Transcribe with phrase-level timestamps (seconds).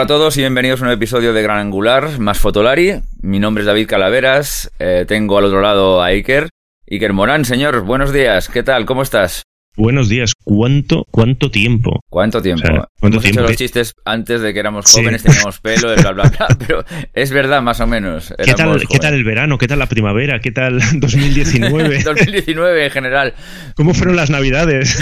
[0.00, 3.02] Hola a todos y bienvenidos a un episodio de Gran Angular, más Fotolari.
[3.20, 6.48] Mi nombre es David Calaveras, eh, tengo al otro lado a Iker.
[6.90, 8.86] Iker Morán, señor, buenos días, ¿qué tal?
[8.86, 9.42] ¿Cómo estás?
[9.80, 10.34] Buenos días.
[10.44, 12.04] ¿Cuánto, cuánto tiempo?
[12.10, 12.64] ¿Cuánto tiempo?
[12.64, 13.40] O sea, ¿cuánto Hemos tiempo?
[13.40, 15.00] hecho los chistes antes de que éramos Sí.
[15.00, 18.28] jóvenes, teníamos pelo, bla, bla, bla, pero es verdad, más o menos.
[18.36, 19.12] ¿Qué tal, éramos ¿Qué tal jóvenes.
[19.14, 19.56] el verano?
[19.56, 20.38] ¿Qué tal la primavera?
[20.40, 22.02] ¿Qué tal 2019?
[22.02, 23.32] 2019 en general.
[23.74, 24.98] ¿Cómo fueron las navidades?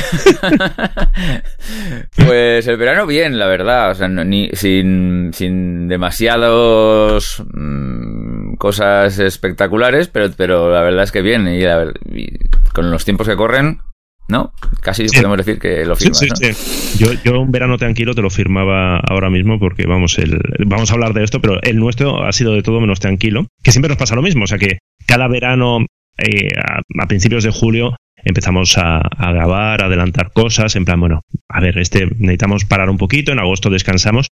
[2.15, 9.19] Pues el verano bien, la verdad, o sea, no- ni, sin, sin demasiados mm, cosas
[9.19, 12.29] espectaculares, pero, pero la verdad es que bien, y, la y
[12.73, 13.81] con los tiempos que corren,
[14.29, 14.53] ¿no?
[14.83, 15.17] Casi Sí.
[15.17, 16.37] podemos decir que lo firmas, sí, ¿no?
[16.37, 16.99] sí.
[16.99, 20.95] Yo, yo un verano tranquilo te lo firmaba ahora mismo porque vamos, el, vamos a
[20.95, 23.99] hablar de esto, pero el nuestro ha sido de todo menos tranquilo, que siempre nos
[23.99, 25.87] pasa lo mismo, o sea que cada verano
[26.19, 31.01] eh, a, a principios de julio empezamos a, a grabar, a adelantar cosas, en plan,
[31.01, 34.27] bueno, a ver, este necesitamos parar un poquito, en agosto descansamos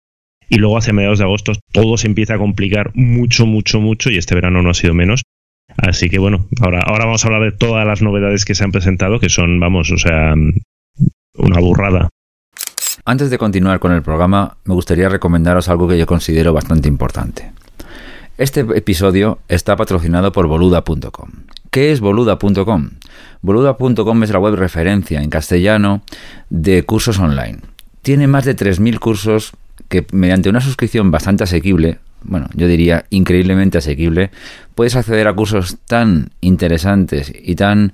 [0.50, 4.18] y luego hacia mediados de agosto todo se empieza a complicar mucho, mucho, mucho y
[4.18, 5.22] este verano no ha sido menos.
[5.78, 8.72] Así que bueno, ahora, ahora vamos a hablar de todas las novedades que se han
[8.72, 10.34] presentado, que son, vamos, o sea,
[11.36, 12.10] una burrada.
[13.06, 17.52] Antes de continuar con el programa, me gustaría recomendaros algo que yo considero bastante importante.
[18.38, 21.30] Este episodio está patrocinado por boluda.com.
[21.70, 22.90] ¿Qué es boluda.com?
[23.42, 26.02] Boluda.com es la web referencia en castellano
[26.50, 27.60] de cursos online.
[28.02, 29.54] Tiene más de 3.000 cursos
[29.90, 34.32] que mediante una suscripción bastante asequible, bueno, yo diría increíblemente asequible,
[34.76, 37.94] puedes acceder a cursos tan interesantes y tan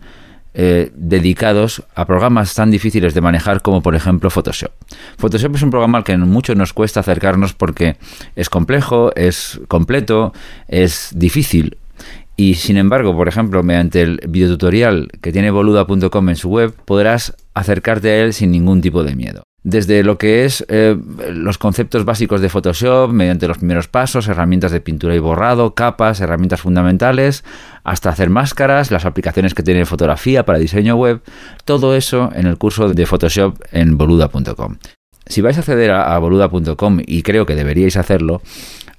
[0.56, 4.72] eh, dedicados a programas tan difíciles de manejar como por ejemplo Photoshop.
[5.18, 7.98] Photoshop es un programa al que mucho nos cuesta acercarnos porque
[8.36, 10.34] es complejo, es completo,
[10.68, 11.78] es difícil.
[12.36, 17.36] Y sin embargo, por ejemplo, mediante el videotutorial que tiene boluda.com en su web, podrás
[17.54, 19.44] acercarte a él sin ningún tipo de miedo.
[19.64, 20.98] Desde lo que es eh,
[21.32, 26.22] los conceptos básicos de Photoshop, mediante los primeros pasos, herramientas de pintura y borrado, capas,
[26.22, 27.44] herramientas fundamentales,
[27.83, 31.22] hasta hacer máscaras, las aplicaciones que tiene fotografía para diseño web,
[31.66, 34.78] todo eso en el curso de Photoshop en boluda.com.
[35.26, 38.42] Si vais a acceder a, boluda.com, y creo que deberíais hacerlo,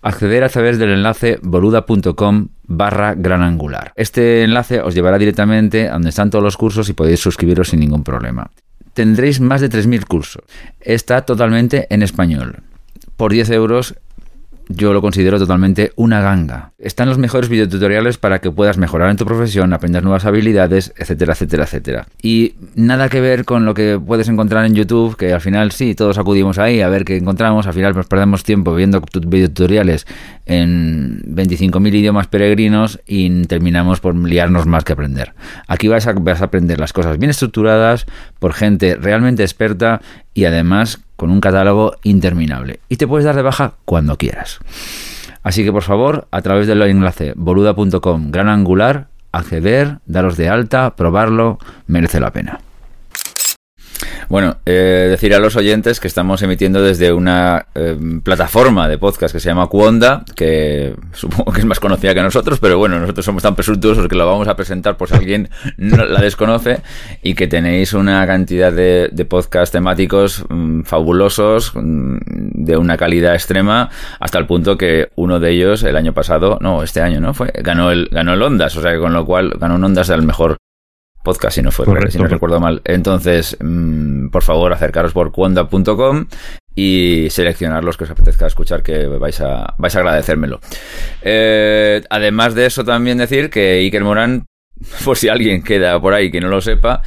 [0.02, 3.92] acceder a través del enlace boluda.com barra gran angular.
[3.96, 7.80] Este enlace os llevará directamente a donde están todos los cursos y podéis suscribiros sin
[7.80, 8.50] ningún problema.
[8.94, 10.42] Tendréis más de 3.000 cursos.
[10.80, 12.62] Está totalmente en español.
[13.16, 13.94] Por 10 euros
[14.72, 16.72] yo lo considero totalmente una ganga.
[16.78, 21.32] Están los mejores videotutoriales para que puedas mejorar en tu profesión, aprender nuevas habilidades, etcétera,
[21.32, 22.06] etcétera, etcétera.
[22.22, 25.94] Y nada que ver con lo que puedes encontrar en YouTube, que al final sí,
[25.94, 30.06] todos acudimos ahí a ver qué encontramos, al final nos perdemos tiempo viendo tu- videotutoriales
[30.46, 35.34] en 25.000 idiomas peregrinos y terminamos por liarnos más que aprender.
[35.68, 38.06] Aquí vas a, vas a aprender las cosas bien estructuradas
[38.38, 40.00] por gente realmente experta
[40.34, 42.80] y además con un catálogo interminable.
[42.88, 44.58] Y te puedes dar de baja cuando quieras.
[45.42, 50.96] Así que por favor, a través del enlace boluda.com gran angular, acceder, daros de alta,
[50.96, 52.60] probarlo, merece la pena.
[54.30, 59.34] Bueno, eh, decir a los oyentes que estamos emitiendo desde una eh, plataforma de podcast
[59.34, 63.26] que se llama Cuonda, que supongo que es más conocida que nosotros, pero bueno, nosotros
[63.26, 66.80] somos tan presuntuosos que lo vamos a presentar por si alguien no la desconoce
[67.24, 73.34] y que tenéis una cantidad de, de podcast temáticos mm, fabulosos, mm, de una calidad
[73.34, 73.90] extrema,
[74.20, 77.34] hasta el punto que uno de ellos el año pasado, no, este año, ¿no?
[77.34, 80.06] Fue, ganó el, ganó el Ondas, o sea que con lo cual ganó un Ondas
[80.06, 80.59] del mejor
[81.22, 82.10] podcast, si no fue, Correcto.
[82.12, 82.82] si no recuerdo mal.
[82.84, 86.26] Entonces, mm, por favor, acercaros por cuonda.com
[86.74, 90.60] y seleccionar los que os apetezca escuchar, que vais a, vais a agradecérmelo.
[91.22, 94.46] Eh, además de eso, también decir que Iker Morán,
[95.04, 97.02] por si alguien queda por ahí que no lo sepa,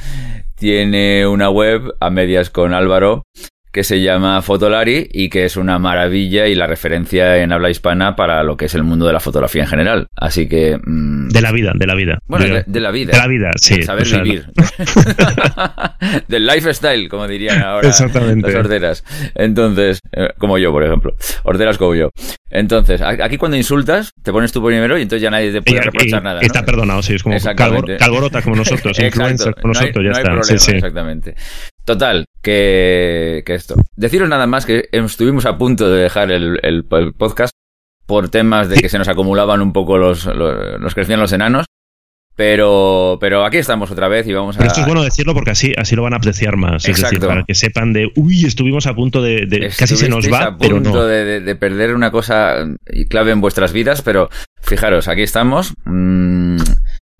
[0.54, 3.24] tiene una web a medias con Álvaro
[3.74, 8.14] que se llama Fotolari y que es una maravilla y la referencia en habla hispana
[8.14, 10.06] para lo que es el mundo de la fotografía en general.
[10.14, 10.78] Así que...
[10.80, 12.18] mm, De la vida, de la vida.
[12.26, 13.10] bueno, de, de la vida.
[13.12, 13.82] de la vida, sí.
[13.82, 14.46] Saber o sea, vivir.
[16.28, 18.46] Del lifestyle, como dirían ahora Exactamente.
[18.46, 19.04] las orderas.
[19.34, 21.14] Entonces, eh, como yo, por ejemplo.
[21.42, 22.10] Orderas como yo.
[22.50, 25.80] Entonces, aquí cuando insultas, te pones tú primero y entonces ya nadie te puede y-
[25.80, 26.40] y- reprochar nada.
[26.40, 26.46] ¿no?
[26.46, 27.36] Está perdonado, sí, es como
[27.98, 30.22] calgorota como nosotros, Exacto, influencers como no hay- nosotros, ya no está.
[30.30, 30.70] problema, sí, sí.
[30.76, 31.34] Exactamente.
[31.84, 33.74] Total, que, que esto.
[33.96, 37.52] Deciros nada más que estuvimos a punto de dejar el, el- el podcast
[38.06, 41.66] por temas de que se nos acumulaban un poco los, los, crecían los enanos.
[42.36, 44.58] Pero, pero aquí estamos otra vez y vamos a.
[44.58, 46.82] Pero esto es bueno decirlo porque así, así lo van a apreciar más.
[46.84, 47.28] Es decir, Exacto.
[47.28, 50.58] para que sepan de, uy, estuvimos a punto de, de- casi se nos va, a
[50.58, 51.04] pero punto no.
[51.04, 52.56] de, de- de perder una cosa
[53.08, 54.30] clave en vuestras vidas, pero
[54.62, 55.74] fijaros, aquí estamos.
[55.84, 56.56] mm,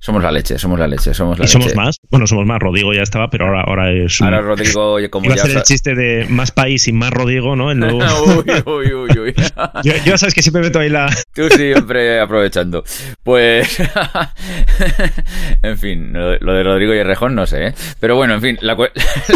[0.04, 1.52] Somos la leche, somos la leche, somos la ¿Y leche.
[1.58, 1.96] somos más?
[2.10, 2.58] Bueno, somos más.
[2.58, 4.26] Rodrigo ya estaba, pero ahora, ahora es un...
[4.26, 5.42] Ahora Rodrigo, como Iba a ya...
[5.44, 7.70] ser el sa- chiste de más país y más Rodrigo, ¿no?
[7.70, 8.00] El nuevo...
[8.66, 9.34] uy, uy, uy, uy.
[9.82, 11.08] yo, yo sabes que siempre meto ahí la...
[11.34, 12.84] Tú siempre aprovechando.
[13.22, 13.78] Pues,
[15.62, 17.74] en fin, lo, de Rodrigo y Rejón no sé, ¿eh?
[17.98, 18.84] Pero bueno, en fin, la, cu-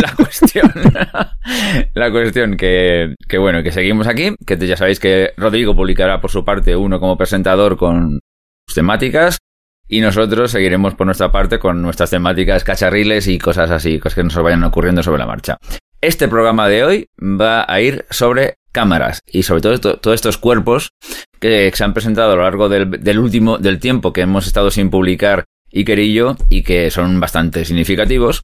[0.03, 0.71] la cuestión,
[1.95, 6.31] la cuestión que, que bueno, que seguimos aquí, que ya sabéis que Rodrigo publicará por
[6.31, 8.21] su parte uno como presentador con
[8.67, 9.39] sus temáticas
[9.89, 14.25] y nosotros seguiremos por nuestra parte con nuestras temáticas cacharriles y cosas así, cosas que
[14.25, 15.57] nos vayan ocurriendo sobre la marcha.
[16.01, 20.91] Este programa de hoy va a ir sobre cámaras y sobre todo todos estos cuerpos
[21.41, 24.71] que se han presentado a lo largo del, del último del tiempo que hemos estado
[24.71, 28.43] sin publicar Iker y yo y que son bastante significativos,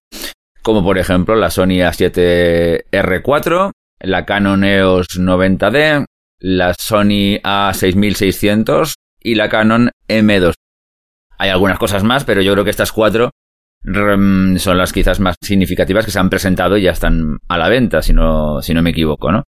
[0.62, 3.70] como por ejemplo la Sony A7R4,
[4.00, 6.05] la Canon EOS 90D,
[6.38, 10.55] la Sony A6600 y la Canon M2.
[11.44, 13.31] Hay algunas cosas más, pero yo creo que estas cuatro
[13.85, 18.00] son las quizás más significativas que se han presentado y ya están a la venta,
[18.00, 19.43] si no, si no me equivoco, ¿no?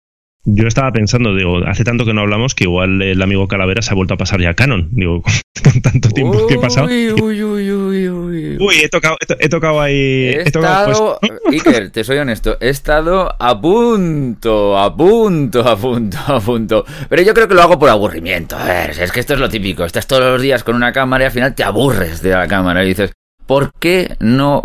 [0.46, 3.92] Yo estaba pensando, digo, hace tanto que no hablamos que igual el amigo Calavera se
[3.92, 4.88] ha vuelto a pasar ya a Canon.
[4.92, 5.22] Digo,
[5.64, 6.86] con tanto tiempo que he pasado.
[6.86, 8.56] Uy, uy, uy, uy, uy.
[8.60, 9.94] Uy, he tocado, he, to- he tocado ahí.
[9.94, 11.32] He He tocado, estado, pues,
[11.66, 16.84] Iker, te soy honesto, he estado a punto, a punto, a punto, a punto.
[17.08, 18.56] Pero yo creo que lo hago por aburrimiento.
[18.56, 19.84] A ver, es que esto es lo típico.
[19.86, 22.84] Estás todos los días con una cámara y al final te aburres de la cámara
[22.84, 23.12] y dices,
[23.46, 24.62] ¿por qué no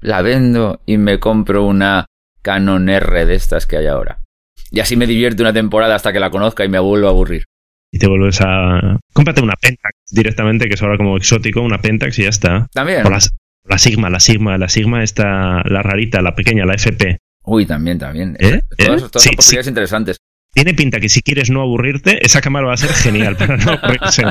[0.00, 2.06] la vendo y me compro una
[2.40, 4.20] Canon R de estas que hay ahora?
[4.70, 7.44] Y así me divierto una temporada hasta que la conozca y me vuelvo a aburrir.
[7.90, 8.98] y te vuelves a.
[9.14, 12.66] Cómprate una Pentax directamente, que es ahora como exótico, una Pentax y ya está.
[12.72, 13.06] También.
[13.06, 13.18] O la,
[13.64, 17.18] la Sigma, la Sigma, la Sigma está la rarita, la pequeña, la FP.
[17.44, 18.36] Uy, también, también.
[18.40, 18.60] ¿Eh?
[18.76, 19.06] Todas, ¿Eh?
[19.10, 20.16] todas Sí, son posibilidades interesantes.
[20.52, 23.72] Tiene pinta que si quieres no aburrirte, esa cámara va a ser genial para no
[23.72, 24.22] aburrirse.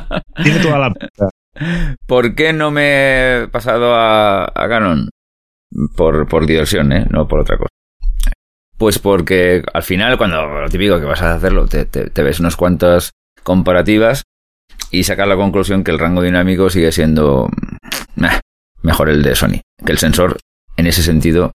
[0.43, 1.29] Tiene toda la pinta.
[2.05, 5.09] ¿Por qué no me he pasado a, a Canon?
[5.95, 7.05] Por, por diversión, ¿eh?
[7.09, 7.69] No por otra cosa.
[8.77, 13.11] Pues porque al final, cuando lo típico que vas a hacerlo, te, ves unas cuantas
[13.43, 14.23] comparativas
[14.91, 17.49] y sacas la conclusión que el rango dinámico sigue siendo
[18.15, 18.25] mm,
[18.83, 19.61] mejor el de Sony.
[19.83, 20.37] Que el sensor,
[20.75, 21.51] en ese sentido,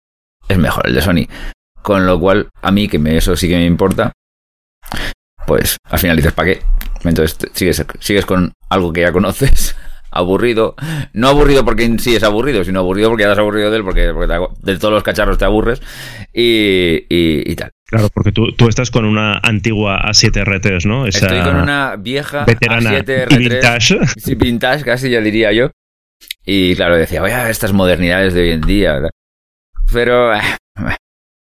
[0.49, 1.29] es mejor el de Sony.
[1.81, 4.13] Con lo cual, a mí, que me, eso sí que me importa,
[5.47, 6.63] pues al final dices, ¿para qué?
[7.05, 7.39] Entonces
[7.99, 9.77] sigues con algo que ya conoces,
[10.13, 10.75] aburrido.
[11.13, 13.85] No aburrido porque en sí es aburrido, sino aburrido porque ya has aburrido de él,
[13.85, 15.83] porque, porque te de todos los cacharros te aburres
[16.33, 17.71] y, y, y tal.
[17.87, 21.07] Claro, porque tú, tú estás con una antigua A7R3, ¿no?
[21.07, 24.07] Esa Estoy con una vieja veterana A7R3, y vintage.
[24.19, 25.71] sí, vintage casi ya diría yo.
[26.45, 29.01] Y claro, decía, voy a ver estas modernidades de hoy en día.
[29.93, 30.35] Pero...
[30.35, 30.41] eh,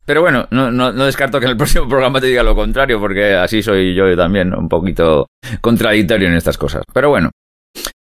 [0.05, 2.99] Pero bueno, no, no, no descarto que en el próximo programa te diga lo contrario,
[2.99, 4.59] porque así soy yo también, ¿no?
[4.59, 5.27] un poquito
[5.61, 6.83] contradictorio en estas cosas.
[6.93, 7.31] Pero bueno,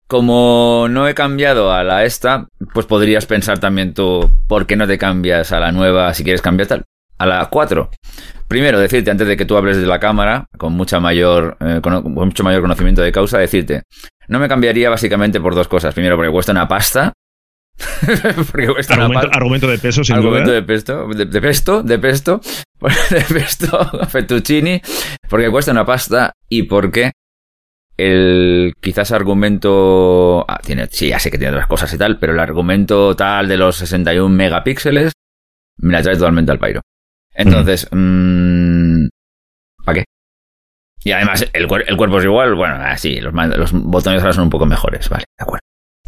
[0.07, 4.87] como no he cambiado a la esta, pues podrías pensar también tú, ¿por qué no
[4.87, 6.83] te cambias a la nueva si quieres cambiar tal?
[7.17, 7.89] A la 4.
[8.47, 12.01] Primero, decirte, antes de que tú hables de la cámara, con mucha mayor, eh, con,
[12.03, 13.83] con mucho mayor conocimiento de causa, decirte,
[14.29, 15.93] no me cambiaría básicamente por dos cosas.
[15.93, 17.11] Primero, porque cuesta una pasta.
[18.51, 19.37] porque cuesta una Argumento, pasta.
[19.37, 20.61] argumento de peso, sin Argumento duda.
[20.61, 22.41] de pesto, de, de pesto, de pesto,
[23.09, 24.81] de pesto, fettuccini,
[25.29, 27.11] porque cuesta una pasta y porque
[27.97, 32.33] el quizás argumento, ah, tiene, sí, ya sé que tiene otras cosas y tal, pero
[32.33, 35.13] el argumento tal de los 61 megapíxeles
[35.77, 36.81] me la trae totalmente al pairo.
[37.33, 39.07] Entonces, mm,
[39.83, 40.05] ¿para qué?
[41.03, 44.45] Y además, el, el cuerpo es igual, bueno, así, los, man- los botones ahora son
[44.45, 45.61] un poco mejores, vale, de acuerdo.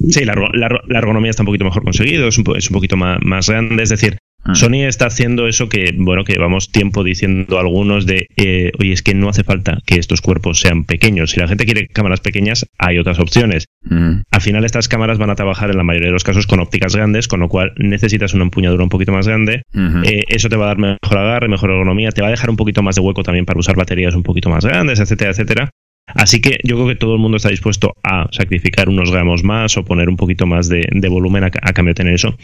[0.09, 2.69] Sí, la, ergo- la ergo- la ergonomía está un poquito mejor conseguido, es un, es
[2.69, 3.83] un poquito más, más grande.
[3.83, 4.17] Es decir.
[4.55, 9.03] Sony está haciendo eso que, bueno, que llevamos tiempo diciendo algunos de, eh, oye, es
[9.03, 11.31] que no hace falta que estos cuerpos sean pequeños.
[11.31, 13.65] Si la gente quiere cámaras pequeñas, hay otras opciones.
[13.83, 16.59] Mm, Al final estas cámaras van a trabajar en la mayoría de los casos con
[16.59, 19.61] ópticas grandes, con lo cual necesitas una empuñadura un poquito más grande.
[20.03, 22.55] Eh, eso te va a dar mejor agarre, mejor ergonomía, te va a dejar un
[22.57, 25.69] poquito más de hueco también para usar baterías un poquito más grandes, etcétera, etcétera.
[26.15, 29.77] Así que yo creo que todo el mundo está dispuesto a sacrificar unos gramos más
[29.77, 32.35] o poner un poquito más de, de volumen a, a cambio de tener eso.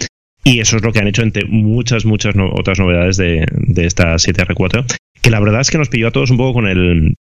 [0.45, 3.85] Y eso es lo que han hecho entre muchas, muchas no- otras novedades de, de
[3.85, 4.85] esta 7R4,
[5.21, 7.15] que la verdad es que nos pilló a todos un poco con el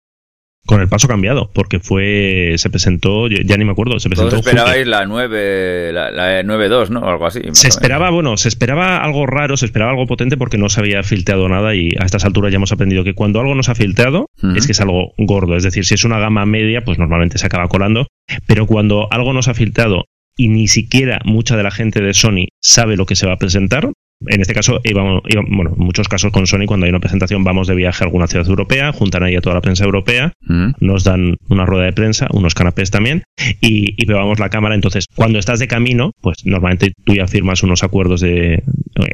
[0.67, 4.47] con el paso cambiado, porque fue se presentó, ya ni me acuerdo, se presentó Todos
[4.47, 7.01] esperabais la 9, la, la 9.2, ¿no?
[7.01, 7.41] O algo así.
[7.53, 11.03] se esperaba, bueno, se esperaba algo raro, se esperaba algo potente porque no se había
[11.03, 13.75] filtrado nada y a estas alturas ya hemos aprendido que cuando algo no se ha
[13.75, 14.27] filtrado
[14.57, 15.55] es que es algo gordo.
[15.55, 18.07] Es decir, si es una gama media, pues normalmente se acaba colando.
[18.47, 20.05] Pero cuando algo no se ha filtrado
[20.37, 23.39] y ni siquiera mucha de la gente de Sony sabe lo que se va a
[23.39, 23.91] presentar,
[24.27, 27.67] en este caso, íbamos, bueno, en muchos casos con Sony, cuando hay una presentación, vamos
[27.67, 30.73] de viaje a alguna ciudad europea, juntan ahí a toda la prensa europea, mm.
[30.81, 33.25] nos dan una rueda de prensa, unos canapés también,
[33.61, 34.75] y, y probamos la cámara.
[34.75, 38.63] Entonces, cuando estás de camino, pues normalmente tú ya firmas unos acuerdos de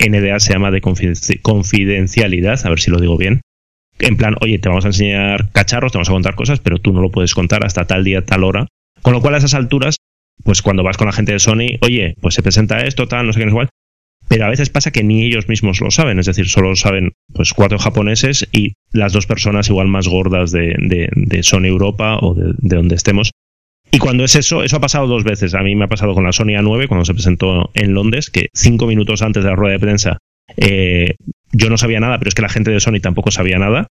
[0.08, 3.40] NDA, se llama de confidencialidad, a ver si lo digo bien,
[3.98, 6.92] en plan, oye, te vamos a enseñar cacharros, te vamos a contar cosas, pero tú
[6.92, 8.66] no lo puedes contar hasta tal día, tal hora.
[9.02, 9.96] Con lo cual, a esas alturas,
[10.44, 13.32] pues cuando vas con la gente de Sony, oye, pues se presenta esto, tal, no
[13.32, 13.68] sé qué, no igual.
[14.28, 17.52] Pero a veces pasa que ni ellos mismos lo saben, es decir, solo saben pues
[17.52, 22.54] cuatro japoneses y las dos personas igual más gordas de, de, Sony Europa o de,
[22.58, 23.32] de, donde estemos.
[23.90, 25.54] Y cuando es eso, eso ha pasado dos veces.
[25.54, 28.50] A mí me ha pasado con la Sony A9 cuando se presentó en Londres, que
[28.54, 30.18] cinco minutos antes de la rueda de prensa
[30.56, 31.14] eh,
[31.52, 33.88] yo no sabía nada, pero es que la gente de Sony tampoco sabía nada.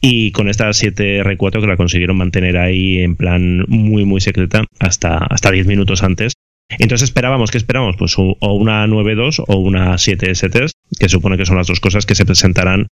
[0.00, 5.18] Y con esta 7R4 que la consiguieron mantener ahí en plan muy, muy secreta hasta,
[5.18, 6.34] hasta 10 minutos antes.
[6.70, 7.96] Entonces esperábamos, ¿qué esperamos?
[7.96, 12.14] Pues o una 9.2 o una 7S3, que supone que son las dos cosas que
[12.14, 12.86] se presentarán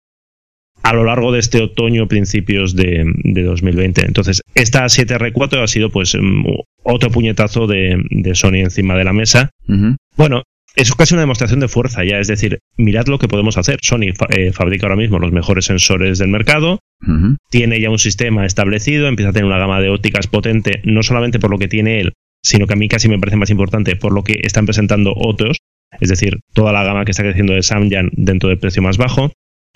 [0.85, 4.05] a lo largo de este otoño, principios de, 2020.
[4.07, 6.45] Entonces, esta 7R4 ha sido pues mm,
[6.83, 7.99] otro puñetazo de,
[8.35, 9.51] Sony encima de la mesa.
[10.17, 10.43] Bueno,
[10.77, 13.79] es casi una demostración de fuerza ya, es decir, mirad lo que podemos hacer.
[13.83, 16.81] Sony eh, fabrica ahora mismo los mejores sensores del mercado,
[17.51, 21.39] tiene ya un sistema establecido, empieza a tener una gama de ópticas potente, no solamente
[21.39, 24.13] por lo que tiene él, sino que a mí casi me parece más importante por
[24.13, 25.59] lo que están presentando otros,
[26.01, 29.33] es decir, toda la gama que está creciendo de Samyang dentro del precio más bajo,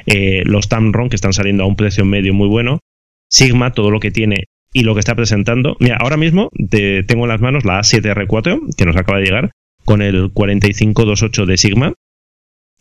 [0.06, 2.80] eh, los Tamron que están saliendo a un precio medio muy bueno,
[3.28, 5.76] Sigma, todo lo que tiene y lo que está presentando.
[5.80, 9.50] Mira, ahora mismo tengo en las manos la A7R4 que nos acaba de llegar
[9.88, 11.94] con el 4528 de Sigma.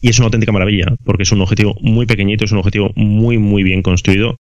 [0.01, 3.37] Y es una auténtica maravilla, porque es un objetivo muy pequeñito, es un objetivo muy,
[3.37, 4.35] muy bien construido.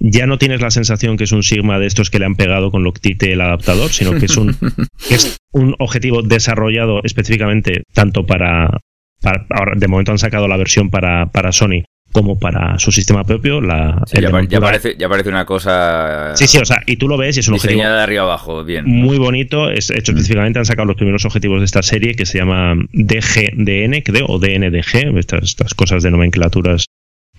[0.00, 2.72] Ya no tienes la sensación que es un Sigma de estos que le han pegado
[2.72, 4.48] con Loctite el adaptador, sino que es un,
[5.10, 8.80] es un objetivo desarrollado específicamente tanto para,
[9.22, 13.24] para, Ahora, de momento han sacado la versión para, para Sony como para su sistema
[13.24, 13.60] propio.
[13.60, 14.02] La,
[14.48, 16.34] ya, parece, ya parece una cosa.
[16.34, 17.80] Sí, sí, o sea, y tú lo ves y es un objetivo.
[17.80, 18.86] de arriba abajo, bien.
[18.86, 19.70] Muy bonito.
[19.70, 20.16] Es hecho mm.
[20.16, 24.38] específicamente, han sacado los primeros objetivos de esta serie que se llama DGDN, creo, o
[24.38, 26.86] DNDG, estas, estas cosas de nomenclaturas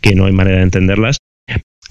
[0.02, 1.18] que no hay manera de entenderlas.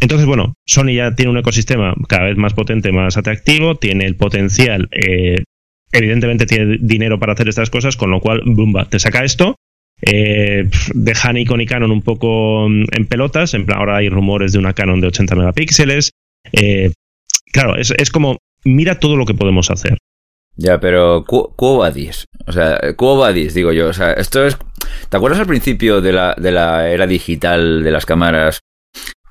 [0.01, 4.15] Entonces, bueno, Sony ya tiene un ecosistema cada vez más potente, más atractivo, tiene el
[4.15, 5.43] potencial, eh,
[5.91, 9.57] evidentemente tiene dinero para hacer estas cosas, con lo cual, bumba, te saca esto
[10.02, 13.55] eh, deja Nikon y Canon un poco mm, en pelotas.
[13.55, 16.12] En plan, ahora hay rumores de una Canon de 80 megapíxeles.
[16.52, 16.93] Eh,
[17.52, 19.99] claro, es, es, como, mira todo lo que podemos hacer.
[20.57, 24.57] Ya, pero Cuobadis, o sea, Cuobadis, digo yo, o sea, esto es...
[25.09, 28.61] ¿Te acuerdas al principio de la, de la era digital de las cámaras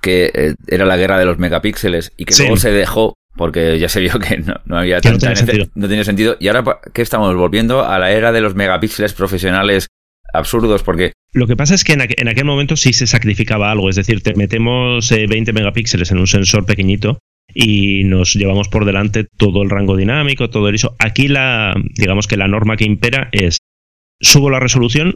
[0.01, 3.89] que eh, era la guerra de los megapíxeles y que luego se dejó porque ya
[3.89, 5.67] se vio que no, no había tanta, no, sentido.
[5.75, 6.37] no tenía sentido.
[6.39, 7.85] Y ahora, ¿qué estamos volviendo?
[7.85, 9.87] A la era de los megapíxeles profesionales
[10.37, 11.13] absurdos porque...
[11.33, 14.33] Lo que pasa es que en, aquel, momento sí se sacrificaba algo, es decir, te
[14.33, 17.19] metemos 20 eh, megapíxeles en un sensor pequeñito
[17.53, 20.95] y nos llevamos por delante todo el rango dinámico, todo eso.
[20.99, 23.57] Aquí la, digamos que la norma que impera es
[24.19, 25.13] subo la resolución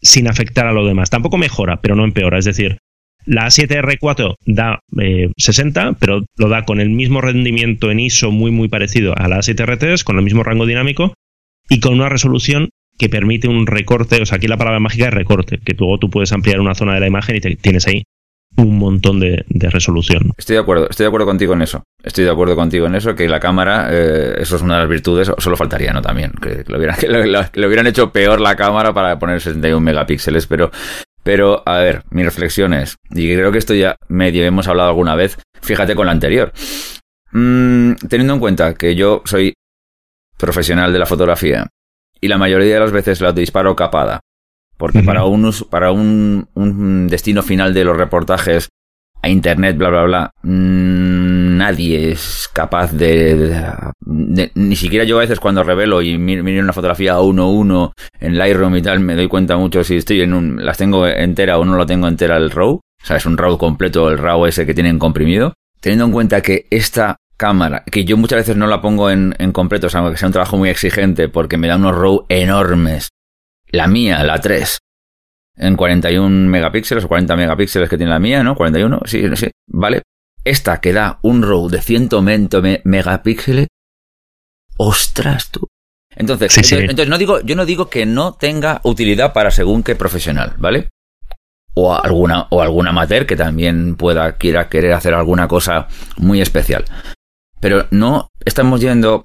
[0.00, 1.10] sin afectar a lo demás.
[1.10, 2.38] Tampoco mejora, pero no empeora.
[2.38, 2.78] Es decir,
[3.24, 4.78] la A7R4 da
[5.36, 9.28] 60, eh, pero lo da con el mismo rendimiento en ISO muy muy parecido a
[9.28, 11.14] la A7R3, con el mismo rango dinámico
[11.68, 15.14] y con una resolución que permite un recorte, o sea, aquí la palabra mágica es
[15.14, 18.04] recorte, que luego tú puedes ampliar una zona de la imagen y te, tienes ahí
[18.56, 20.32] un montón de, resolución.
[20.38, 21.82] Estoy de acuerdo, estoy de acuerdo contigo en eso.
[22.02, 24.88] Estoy de acuerdo contigo en eso, que la cámara, eh, eso es una de las
[24.88, 26.00] virtudes, solo faltaría, ¿no?
[26.00, 26.78] También, que, lo,
[27.68, 30.70] hubieran, hecho peor la cámara para poner 61 megapíxeles, pero,
[31.22, 35.16] pero, a ver, mi reflexión es, y creo que esto ya medio hemos hablado alguna
[35.16, 36.52] vez, fíjate con la anterior.
[37.32, 39.52] Mm, teniendo en cuenta que yo soy
[40.38, 41.66] profesional de la fotografía
[42.20, 44.20] y la mayoría de las veces la disparo capada.
[44.76, 48.68] Porque para, un, para un, un, destino final de los reportajes
[49.22, 53.58] a internet, bla, bla, bla, mm, nadie es capaz de,
[54.54, 58.36] Ni siquiera yo a veces cuando revelo y miro, una fotografía a uno uno en
[58.36, 60.64] Lightroom y tal, me doy cuenta mucho si estoy en un...
[60.64, 62.74] las tengo entera o no la tengo entera el RAW.
[62.74, 65.54] O sea, es un RAW completo, el RAW ese que tienen comprimido.
[65.80, 69.52] Teniendo en cuenta que esta cámara, que yo muchas veces no la pongo en, en
[69.52, 73.10] completo, o sea, que sea un trabajo muy exigente porque me da unos RAW enormes.
[73.68, 74.78] La mía, la 3,
[75.56, 78.54] en 41 megapíxeles o 40 megapíxeles que tiene la mía, ¿no?
[78.54, 80.02] 41, sí, sí, vale.
[80.44, 83.66] Esta que da un RAW de 120 megapíxeles,
[84.76, 85.66] ostras tú.
[86.14, 90.54] Entonces, entonces, no digo, yo no digo que no tenga utilidad para según qué profesional,
[90.56, 90.88] ¿vale?
[91.74, 96.86] O alguna, o alguna amateur que también pueda, quiera querer hacer alguna cosa muy especial.
[97.60, 99.22] Pero no estamos yendo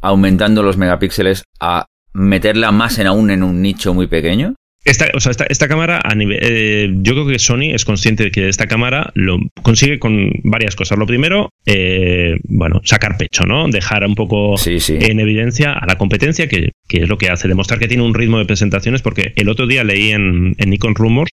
[0.00, 4.54] aumentando los megapíxeles a meterla más en aún en un nicho muy pequeño.
[4.84, 8.24] Esta, o sea, esta, esta cámara, a nivel, eh, yo creo que Sony es consciente
[8.24, 10.98] de que esta cámara lo consigue con varias cosas.
[10.98, 13.68] Lo primero, eh, bueno, sacar pecho, ¿no?
[13.68, 17.86] Dejar un poco en evidencia a la competencia, que, es lo que hace, demostrar que
[17.86, 21.30] tiene un ritmo de presentaciones, porque el otro día leí en, Nikon Rumors,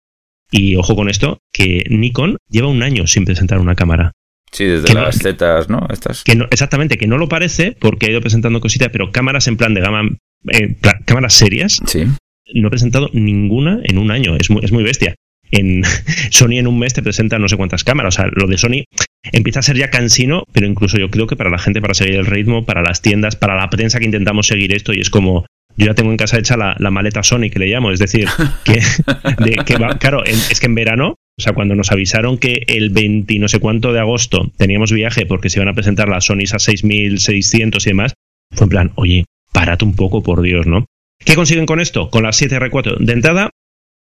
[0.51, 4.11] y ojo con esto, que Nikon lleva un año sin presentar una cámara.
[4.51, 5.87] Sí, desde las zetas, ¿no?
[5.91, 6.23] Estas.
[6.23, 9.57] Que no, exactamente, que no lo parece porque ha ido presentando cositas, pero cámaras en
[9.57, 10.09] plan de gama,
[10.51, 10.75] eh,
[11.05, 12.07] cámaras serias, sí
[12.53, 14.35] no he presentado ninguna en un año.
[14.35, 15.15] Es muy, es muy bestia.
[15.51, 15.83] En
[16.31, 18.15] Sony en un mes te presenta no sé cuántas cámaras.
[18.15, 18.83] O sea, lo de Sony
[19.31, 22.15] empieza a ser ya cansino, pero incluso yo creo que para la gente, para seguir
[22.15, 25.45] el ritmo, para las tiendas, para la prensa que intentamos seguir esto, y es como.
[25.79, 28.27] Yo ya tengo en casa hecha la, maleta Sony que le llamo, es decir,
[28.63, 28.79] que,
[29.99, 33.59] claro, es que en verano, o sea, cuando nos avisaron que el 20 no sé
[33.59, 37.89] cuánto de agosto teníamos viaje porque se iban a presentar las Sony a 6600 y
[37.89, 38.13] demás,
[38.51, 40.85] fue en plan, oye, párate un poco, por Dios, ¿no?
[41.23, 42.09] ¿Qué consiguen con esto?
[42.09, 43.49] Con la 7R4 de entrada,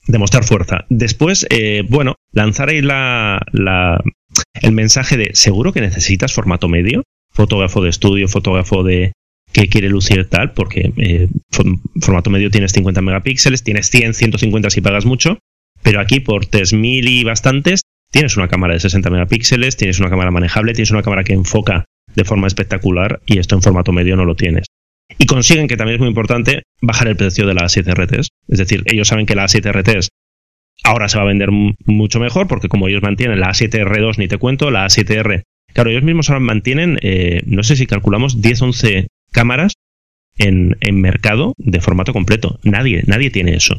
[0.07, 0.85] demostrar fuerza.
[0.89, 3.39] Después, eh, bueno, lanzar ahí la,
[4.61, 9.11] el mensaje de seguro que necesitas formato medio, fotógrafo de estudio, fotógrafo de
[9.51, 11.27] que quiere lucir tal, porque eh,
[12.01, 15.39] formato medio tienes 50 megapíxeles, tienes 100, 150 si pagas mucho,
[15.83, 17.81] pero aquí por 3000 y bastantes
[18.12, 21.86] tienes una cámara de 60 megapíxeles, tienes una cámara manejable, tienes una cámara que enfoca
[22.15, 24.65] de forma espectacular y esto en formato medio no lo tienes
[25.17, 28.29] y consiguen, que también es muy importante, bajar el precio de las 7 RTs.
[28.48, 30.09] Es decir, ellos saben que la 7 RTs
[30.83, 34.38] ahora se va a vender mucho mejor porque como ellos mantienen la A7R2, ni te
[34.38, 35.43] cuento, la A7R,
[35.74, 39.74] claro, ellos mismos ahora mantienen, eh, no sé si calculamos, 10, 11 cámaras
[40.38, 42.59] en, en, mercado de formato completo.
[42.63, 43.77] Nadie, nadie tiene eso.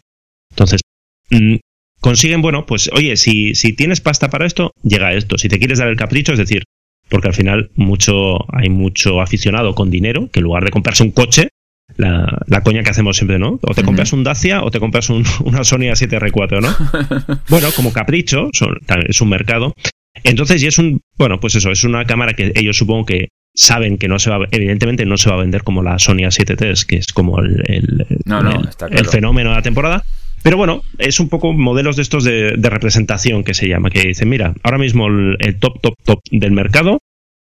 [0.51, 0.83] Entonces,
[1.31, 1.57] mm,
[2.01, 5.39] consiguen, bueno, pues oye, si, si tienes pasta para esto, llega a esto.
[5.39, 6.65] Si te quieres dar el capricho, es decir,
[7.09, 11.11] porque al final mucho, hay mucho aficionado con dinero que en lugar de comprarse un
[11.11, 11.49] coche,
[11.97, 13.59] la, la coña que hacemos siempre, ¿no?
[13.63, 17.39] O te compras un Dacia o te compras un, una Sony A7R4, ¿no?
[17.49, 18.49] bueno, como capricho,
[19.09, 19.75] es un mercado.
[20.25, 23.99] Entonces, y es un, bueno, pues eso, es una cámara que ellos supongo que saben
[23.99, 26.97] que no se va, evidentemente no se va a vender como la Sony A7 que
[26.97, 28.07] es como el, el,
[28.91, 30.05] el fenómeno de la temporada.
[30.43, 34.29] Pero bueno, es un poco modelos de estos de, representación que se llama, que dicen,
[34.29, 37.01] mira, ahora mismo el, top, top, top del mercado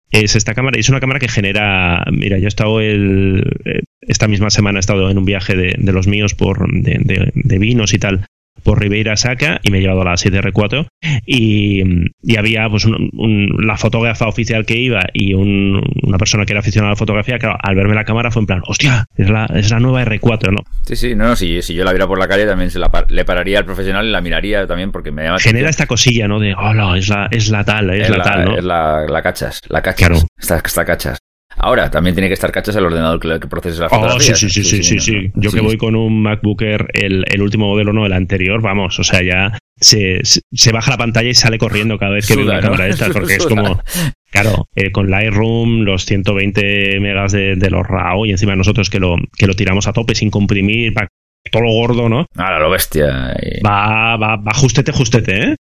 [0.10, 3.82] es esta cámara, y es una cámara que genera, mira, yo he estado el, eh,
[4.02, 7.60] esta misma semana he estado en un viaje de, de los míos por de, de,
[7.60, 8.26] vinos y tal
[8.64, 10.88] por Ribeira Saca y me he llevado a la 7R4
[11.26, 11.84] y,
[12.22, 16.94] y había pues la fotógrafa oficial que iba y una persona que era aficionada a
[16.94, 19.80] la fotografía, claro, al verme la cámara fue en plan, hostia, es la, es la
[19.80, 20.60] nueva R4, ¿no?
[20.86, 23.26] Sí, sí, no, si, si yo la viera por la calle también se la le
[23.26, 25.40] pararía al profesional y la miraría también porque me llama...
[25.40, 26.40] Genera esta cosilla, ¿no?
[26.40, 28.58] De, hola, es la, es la tal, es, la, tal, ¿no?
[28.58, 30.08] Es la, la cachas, la cachas.
[30.08, 30.28] Claro.
[30.38, 31.20] Está, está cachas.
[31.58, 34.36] Ahora, también tiene que estar cachas el ordenador que, que procese la oh, fotografía.
[34.36, 37.68] sí, sí, sí, sí, sí, Yo que voy con un MacBook Air, el, el, último
[37.68, 41.58] modelo, no, el anterior, vamos, o sea, ya se, se baja la pantalla y sale
[41.58, 43.82] corriendo cada vez que ve una cámara esta, porque es como,
[44.30, 49.16] claro, eh, con Lightroom, los 120 megas de, los RAW y encima nosotros que lo,
[49.38, 51.08] que lo tiramos a tope sin comprimir, va
[51.52, 52.26] todo lo gordo, ¿no?
[52.36, 53.34] Ahora lo bestia.
[53.66, 55.56] Va, va, va justete, justete, ¿eh?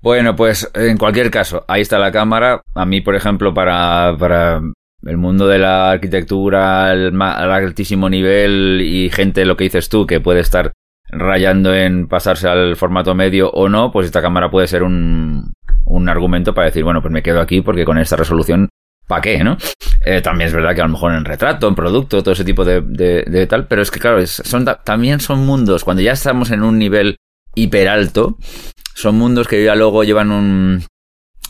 [0.00, 2.62] Bueno, pues en cualquier caso, ahí está la cámara.
[2.74, 4.60] A mí, por ejemplo, para, para
[5.04, 10.20] el mundo de la arquitectura al, altísimo nivel y gente, lo que dices tú, que
[10.20, 10.72] puede estar
[11.08, 15.52] rayando en pasarse al formato medio o no, pues esta cámara puede ser un,
[15.84, 18.68] un argumento para decir, bueno, pues me quedo aquí porque con esta resolución,
[19.06, 19.56] ¿para qué, no?
[20.04, 22.64] Eh, también es verdad que a lo mejor en retrato, en producto, todo ese tipo
[22.64, 26.62] de, de, tal, pero es que claro, son, también son mundos, cuando ya estamos en
[26.62, 27.16] un nivel
[27.54, 28.38] hiper alto,
[28.94, 30.84] son mundos que ya luego llevan un,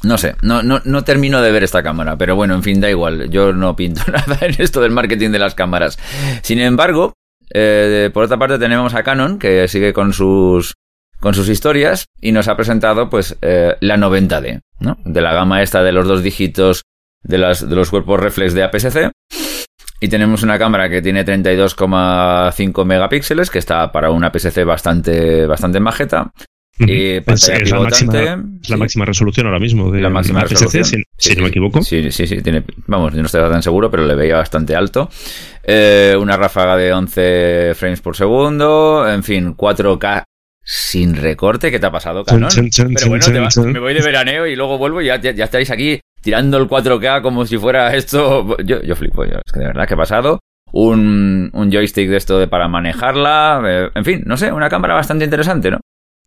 [0.03, 2.91] no sé, no, no, no termino de ver esta cámara, pero bueno, en fin, da
[2.91, 5.99] igual, yo no pinto nada en esto del marketing de las cámaras.
[6.43, 7.15] Sin embargo,
[7.55, 10.75] eh, por otra parte tenemos a Canon, que sigue con sus,
[11.21, 14.97] con sus historias, y nos ha presentado pues eh, la 90D, ¿no?
[15.05, 16.83] De la gama esta de los dos dígitos
[17.23, 19.11] de, las, de los cuerpos reflex de APS-C.
[20.01, 25.79] Y tenemos una cámara que tiene 32,5 megapíxeles, que está para una APS-C bastante, bastante
[25.79, 26.33] majeta.
[26.79, 31.83] Eh, es, la, máxima, resolución ahora mismo de la máxima resolución, si, no me equivoco.
[31.83, 32.41] Sí, sí, sí.
[32.41, 35.11] Tiene, vamos, no estoy tan seguro, pero le veía bastante alto.
[35.63, 39.07] Eh, una ráfaga de 11 frames por segundo.
[39.09, 40.25] En fin, 4K
[40.65, 41.71] sin recorte.
[41.71, 42.49] ¿Qué te ha pasado, Canon?
[42.95, 43.27] pero bueno,
[43.67, 47.21] me voy de veraneo y luego vuelvo y ya, ya, estáis aquí tirando el 4K
[47.21, 48.57] como si fuera esto.
[48.65, 49.39] Yo, yo flipo, yo.
[49.45, 50.41] Es que de verdad, ¿qué ha pasado?
[50.73, 53.63] Un, un joystick de esto de para manejarla.
[53.67, 55.81] Eh, en fin, no sé, una cámara bastante interesante, ¿no?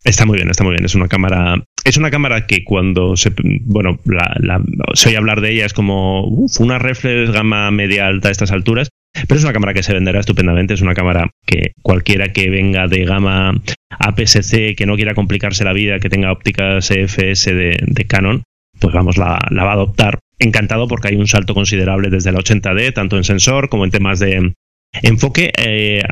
[0.06, 0.86] Está muy bien, está muy bien.
[0.86, 1.64] Es una cámara.
[1.84, 3.34] Es una cámara que cuando se.
[3.66, 4.62] Bueno, la,
[4.94, 6.28] se oye hablar de ella es como.
[6.28, 8.90] Uf, una reflex gama media alta a estas alturas.
[9.28, 12.88] pero es una cámara que se venderá estupendamente, es una cámara que cualquiera que venga
[12.88, 18.44] de gama APS-C, que no quiera complicarse la vida, que tenga ópticas EFS de, Canon,
[18.80, 20.20] pues vamos, la, va a adoptar.
[20.38, 24.20] Encantado porque hay un salto considerable desde la 80D, tanto en sensor como en temas
[24.20, 24.54] de
[25.02, 25.52] enfoque.
[25.58, 26.04] Eh,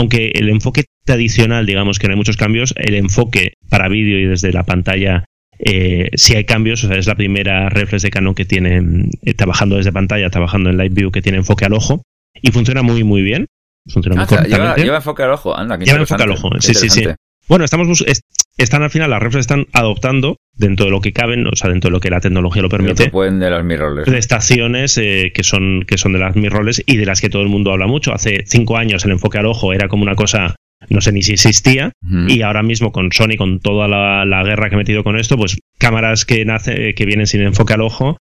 [0.00, 4.24] aunque el enfoque tradicional, digamos que no hay muchos cambios, el enfoque para vídeo y
[4.24, 5.24] desde la pantalla
[5.58, 9.34] eh, si hay cambios, o sea, es la primera reflex de Canon que tiene, eh,
[9.34, 12.02] trabajando desde pantalla, trabajando en Live View, que tiene enfoque al ojo
[12.40, 13.46] y funciona muy, muy bien.
[13.86, 17.04] Funciona muy ah, lleva, enfoque al ojo, anda, Lleva enfoque al ojo, sí, sí, sí.
[17.48, 18.04] Bueno, estamos
[18.56, 21.88] están al final, las reflex están adoptando dentro de lo que caben, o sea, dentro
[21.88, 23.10] de lo que la tecnología lo permite.
[23.10, 24.06] pueden de las mirrorless.
[24.06, 27.42] De estaciones eh, que son que son de las mirrorless y de las que todo
[27.42, 28.12] el mundo habla mucho.
[28.12, 30.54] Hace cinco años el enfoque al ojo era como una cosa
[30.88, 31.92] no sé ni si existía
[32.26, 35.58] y ahora mismo con Sony con toda la, guerra que ha metido con esto pues
[35.78, 38.16] cámaras que nace, que vienen sin enfoque al ojo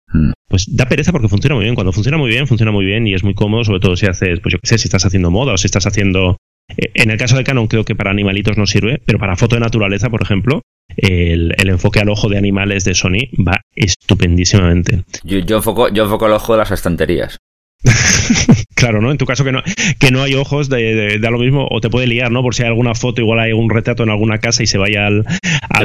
[0.49, 3.15] pues da pereza porque funciona muy bien cuando funciona muy bien funciona muy bien y
[3.15, 5.55] es muy cómodo sobre todo si haces pues yo qué sé si estás haciendo moda
[5.55, 6.37] o si estás haciendo
[6.77, 9.57] eh, en el caso de Canon creo que para animalitos no sirve pero para foto
[9.57, 10.63] de naturaleza por ejemplo
[10.97, 16.27] el, enfoque al ojo de animales de Sony va estupendísimamente yo, yo enfoco yo enfoco
[16.27, 17.39] el ojo de las estanterías
[18.75, 19.11] claro, ¿no?
[19.11, 19.63] En tu caso que no,
[19.99, 22.43] que no hay ojos, de, lo mismo, o te puede liar, ¿no?
[22.43, 25.07] Por si hay alguna foto, igual hay un retrato en alguna casa y se vaya
[25.07, 25.25] al,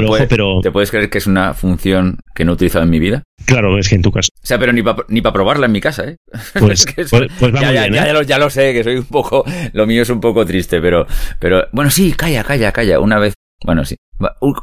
[0.04, 0.60] ojo, pero...
[0.62, 3.22] ¿Te puedes creer que es una función que no he utilizado en mi vida?
[3.44, 4.28] Claro, es que en tu caso.
[4.42, 6.16] O sea, pero ni para ni probarla en mi casa, ¿eh?
[6.58, 8.24] Pues, pues, pues va ya, muy bien, ¿eh?
[8.26, 9.44] ya, lo, sé, que soy un poco...
[9.72, 11.06] Lo mío es un poco triste, pero...
[11.38, 13.00] pero Bueno, sí, calla, calla, calla.
[13.00, 13.34] Una vez...
[13.64, 13.96] Bueno, sí.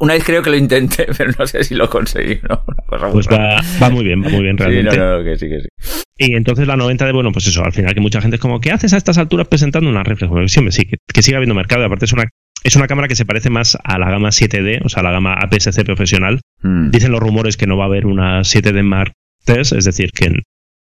[0.00, 2.64] Una vez creo que lo intenté, pero no sé si lo conseguí, ¿no?
[3.12, 4.92] pues va, va, muy bien, va muy bien realmente.
[4.92, 5.68] Sí, no, no, que sí, que sí.
[6.16, 8.60] Y entonces la 90 de, bueno, pues eso, al final que mucha gente es como,
[8.60, 10.30] ¿qué haces a estas alturas presentando una reflex?
[10.30, 11.84] Bueno, sí, que, que siga habiendo mercado.
[11.84, 12.24] Aparte es una,
[12.64, 15.12] es una cámara que se parece más a la gama 7D, o sea, a la
[15.12, 16.40] gama APS-C profesional.
[16.62, 16.90] Hmm.
[16.90, 19.12] Dicen los rumores que no va a haber una 7D Mark
[19.46, 20.42] III, es decir, que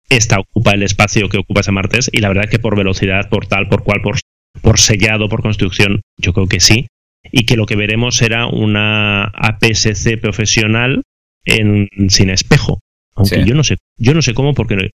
[0.10, 3.30] esta ocupa el espacio que ocupa ese martes y la verdad es que por velocidad,
[3.30, 4.18] por tal, por cual, por,
[4.62, 6.88] por sellado, por construcción, yo creo que sí
[7.24, 11.04] y que lo que veremos será una APS-C profesional
[11.46, 12.80] en, sin espejo.
[13.16, 14.90] Aunque yo no sé, yo no sé cómo, porque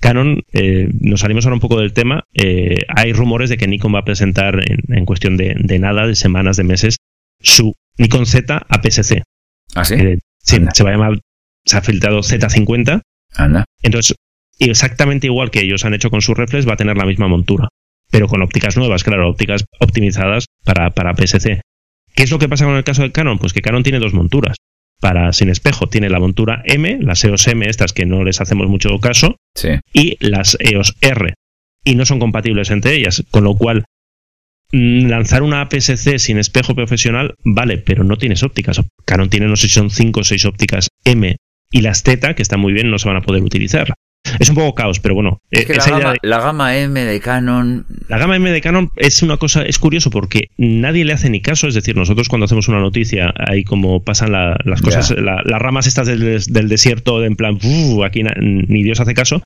[0.00, 3.94] Canon, eh, nos salimos ahora un poco del tema, eh, hay rumores de que Nikon
[3.94, 6.96] va a presentar en, cuestión de, nada, de semanas, de meses,
[7.40, 9.22] su Nikon Z APS-C.
[9.74, 9.94] ¿Ah, sí?
[9.94, 11.20] Eh, sí, se va a llamar,
[11.64, 13.00] se ha filtrado Z50.
[13.34, 13.64] Anda.
[13.82, 14.16] Entonces,
[14.58, 17.68] exactamente igual que ellos han hecho con su reflex, va a tener la misma montura
[18.12, 21.62] pero con ópticas nuevas, claro, ópticas optimizadas para, para PSC.
[22.14, 23.38] ¿Qué es lo que pasa con el caso de Canon?
[23.38, 24.58] Pues que Canon tiene dos monturas.
[25.00, 28.68] Para sin espejo tiene la montura M, las EOS M, estas que no les hacemos
[28.68, 29.36] mucho caso,
[29.94, 31.32] y las EOS R.
[31.84, 33.86] Y no son compatibles entre ellas, con lo cual
[34.72, 38.78] mm, lanzar una APS-C sin espejo profesional vale, pero no tienes ópticas.
[39.06, 41.34] Canon tiene, no sé si son 5 o 6 ópticas M
[41.70, 43.94] y las Z, que están muy bien, no se van a poder utilizar.
[44.38, 45.40] Es un poco caos, pero bueno.
[45.50, 47.86] Es que la, gama, M de Canon.
[48.08, 51.40] La gama M de Canon es una cosa, es curioso porque nadie le hace ni
[51.40, 51.68] caso.
[51.68, 56.06] Es decir, nosotros cuando hacemos una noticia, ahí como pasan las cosas, las ramas estas
[56.06, 57.58] del, del desierto, en plan,
[58.04, 59.42] aquí ni Dios hace caso.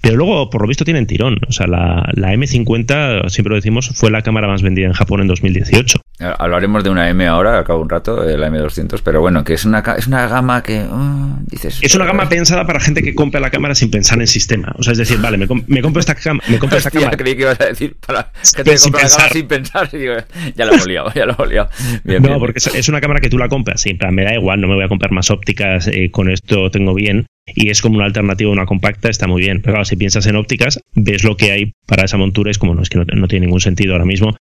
[0.00, 1.38] Pero luego, por lo visto, tienen tirón.
[1.46, 5.20] O sea, la, la, M50, siempre lo decimos, fue la cámara más vendida en Japón
[5.20, 6.00] en 2018.
[6.38, 9.54] Hablaremos de una M ahora, a cabo un rato, de la M200, pero bueno, que
[9.54, 10.80] es una, es una gama que...
[10.82, 14.26] Oh, dices, es una gama pensada para gente que compre la cámara sin pensar en
[14.26, 14.74] sistema.
[14.78, 17.16] O sea, es decir, vale, me, me compro esta, cama, me compro esta cámara...
[17.16, 19.32] creí que ibas a decir para gente que sin pensar.
[19.32, 19.88] sin pensar.
[19.92, 20.14] Y digo,
[20.54, 21.70] ya lo he liado, ya lo he liado.
[22.04, 24.74] no, porque es, una cámara que tú la compras, sí, me da igual, no me
[24.74, 28.50] voy a comprar más ópticas, eh, con esto tengo bien y es como una alternativa
[28.50, 29.60] a una compacta, está muy bien.
[29.60, 32.74] Pero claro, si piensas en ópticas, ves lo que hay para esa montura, es como
[32.74, 34.36] no, es que no, tiene ningún sentido ahora mismo.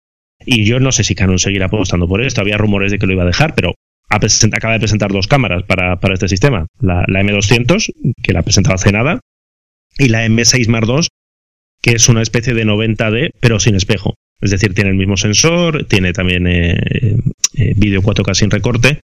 [0.46, 2.42] Y yo no sé si Canon seguirá apostando por esto.
[2.42, 3.76] Había rumores de que lo iba a dejar, pero
[4.10, 6.68] acaba de presentar dos cámaras para, este sistema.
[6.80, 9.20] La, M200, que la ha presentado hace nada,
[9.98, 11.08] y la M6 Mark II,
[11.82, 14.16] que es una especie de 90D, pero sin espejo.
[14.40, 17.18] Es decir, tiene el mismo sensor, tiene también eh,
[17.56, 19.02] eh, vídeo 4K sin recorte.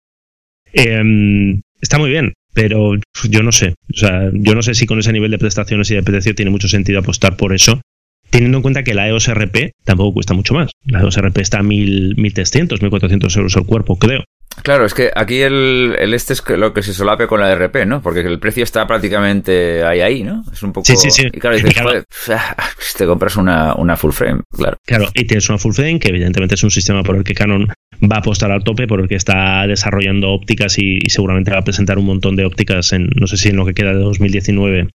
[0.73, 2.93] Em, está muy bien, pero
[3.29, 3.73] yo no sé.
[3.93, 6.51] O sea, yo no sé si con ese nivel de prestaciones y de precio tiene
[6.51, 7.81] mucho sentido apostar por eso.
[8.29, 10.71] Teniendo en cuenta que la EOS RP tampoco cuesta mucho más.
[10.85, 14.23] La EOS RP está a 1.300, 1.400 euros al cuerpo, creo.
[14.63, 17.85] Claro, es que aquí el, el, este es lo que se solape con la RP,
[17.85, 18.01] ¿no?
[18.01, 20.43] Porque el precio está prácticamente ahí, ahí, ¿no?
[20.51, 20.85] Es un poco...
[20.85, 21.27] Sí, sí, sí.
[21.31, 21.73] Y claro, dices,
[22.97, 24.77] te compras una, una full frame, claro.
[24.85, 27.67] Claro, y tienes una full frame que evidentemente es un sistema por el que Canon
[28.03, 31.63] va a apostar al tope, por el que está desarrollando ópticas y, seguramente va a
[31.63, 34.89] presentar un montón de ópticas en, no sé si en lo que queda de 2019,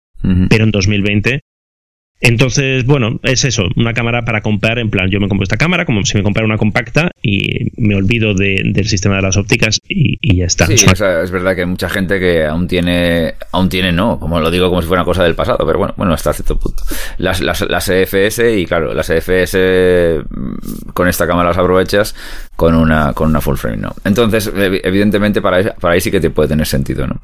[0.48, 1.40] pero en 2020
[2.20, 5.84] Entonces, bueno, es eso, una cámara para comprar, en plan, yo me compro esta cámara
[5.84, 10.36] como si me comprara una compacta y me olvido del sistema de las ópticas y,
[10.36, 10.66] ya está.
[10.66, 14.50] Sí, es verdad que hay mucha gente que aún tiene, aún tiene no, como lo
[14.50, 16.82] digo como si fuera una cosa del pasado, pero bueno, bueno, hasta cierto punto.
[17.18, 22.14] Las, las, las EFS y claro, las EFS mm, con esta cámara las aprovechas
[22.56, 23.94] con una, con una full frame, ¿no?
[24.04, 27.20] Entonces, evidentemente para, para ahí sí que te puede tener sentido, ¿no?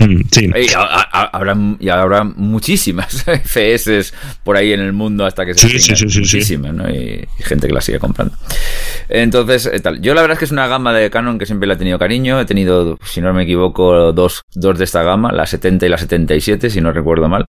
[0.00, 0.46] Mm, sí.
[0.46, 4.12] Y habrá, y habrá muchísimas EFS
[4.44, 6.88] por ahí en el mundo hasta que se sí, sí, muchísimas, ¿no?
[6.90, 8.34] Y, gente que la sigue comprando.
[9.08, 10.00] Entonces, eh, tal.
[10.00, 11.98] Yo la verdad es que es una gama de Canon que siempre le he tenido
[11.98, 12.40] cariño.
[12.40, 15.98] He tenido, si no me equivoco, dos, dos de esta gama, la 70 y la
[15.98, 17.44] 77, si no recuerdo mal.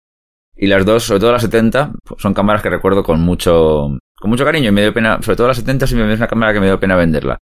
[0.55, 4.45] Y las dos, sobre todo la 70, son cámaras que recuerdo con mucho, con mucho
[4.45, 6.59] cariño y me dio pena, sobre todo la 70 sí me es una cámara que
[6.59, 7.39] me dio pena venderla.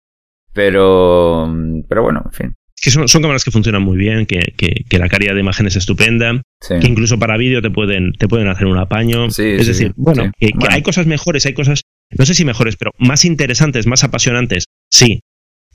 [0.54, 1.48] Pero,
[1.88, 5.10] pero bueno, en fin que son, son, cámaras que funcionan muy bien, que, que, la
[5.10, 8.78] calidad de imagen es estupenda, que incluso para vídeo te pueden, te pueden hacer un
[8.78, 9.28] apaño.
[9.28, 11.82] es decir, bueno, que, hay cosas mejores, hay cosas,
[12.18, 15.22] no sé si mejores, pero más interesantes, más apasionantes, sí.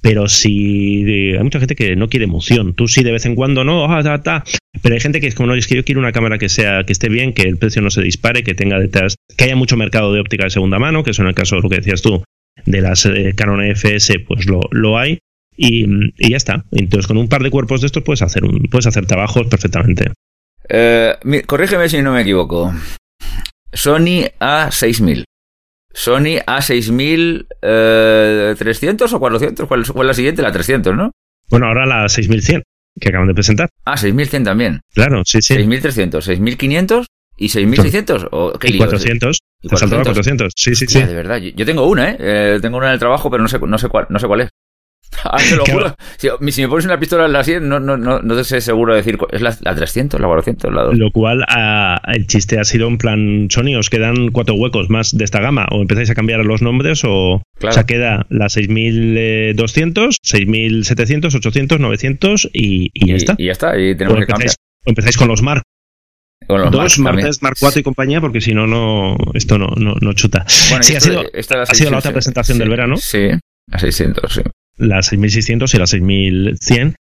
[0.01, 3.63] Pero si hay mucha gente que no quiere emoción, tú sí de vez en cuando
[3.63, 4.03] no, ah,
[4.83, 6.83] pero hay gente que es como no, es que yo quiero una cámara que sea,
[6.85, 9.77] que esté bien, que el precio no se dispare, que tenga detrás, que haya mucho
[9.77, 12.03] mercado de óptica de segunda mano, que eso en el caso de lo que decías
[12.03, 12.25] tú,
[12.67, 15.19] de las eh, Canon EFS, pues lo, lo hay,
[15.57, 15.87] y,
[16.31, 16.65] ya está.
[16.73, 20.13] Entonces, con un par de cuerpos de estos puedes hacer, un, puedes hacer trabajos perfectamente.
[20.69, 22.73] Eh, corrígeme si no me equivoco.
[23.73, 25.25] Sony A6000.
[25.95, 28.55] Sony A6300 eh,
[29.13, 29.69] o 400.
[29.69, 30.43] ¿Cuál, es la siguiente?
[30.43, 31.11] La 300, ¿no?
[31.51, 32.63] Bueno, ahora la 6100
[33.01, 33.69] que acaban de presentar.
[33.85, 34.81] Ah, 6100 también.
[34.95, 35.55] Claro, sí, sí.
[35.55, 38.29] 6300, 6500 y 6600.
[38.31, 39.39] ¿O qué y 400.
[39.63, 40.07] ¿Y 400?
[40.07, 40.53] 400.
[40.57, 41.03] Sí, sí, sí.
[41.03, 41.39] de verdad.
[41.39, 42.17] Yo, tengo una, ¿eh?
[42.19, 42.59] ¿eh?
[42.61, 44.51] Tengo una en el trabajo, pero no sé, no sé, cuál, no sé cuál es.
[45.25, 45.95] Ah, te lo juro.
[46.17, 48.95] Si, me pones una pistola en la 100, no, no, no, no te sé seguro
[48.95, 49.19] decir.
[49.31, 50.73] ¿Es la, 300, la 400?
[50.73, 50.99] La 2?
[50.99, 55.17] Lo cual, ah, el chiste ha sido en plan: Sony, os quedan cuatro huecos más
[55.17, 55.67] de esta gama.
[55.71, 57.81] O empezáis a cambiar los nombres, o, claro.
[57.81, 63.35] o queda la 6200, 6700, 800, 900 y, y ya está.
[63.39, 64.51] Y ya está, y tenemos que cambiar.
[64.85, 65.43] O empezáis con los
[66.49, 70.13] los Dos, Mark, Mark 4 y compañía, porque si no, no esto no, no, no
[70.13, 70.45] chuta.
[70.71, 72.97] Bueno, sí, ha sido, ha sido la otra presentación del verano.
[72.97, 73.31] Sí,
[73.71, 74.43] a 600, sí
[74.77, 76.97] la 6600 y la 6100.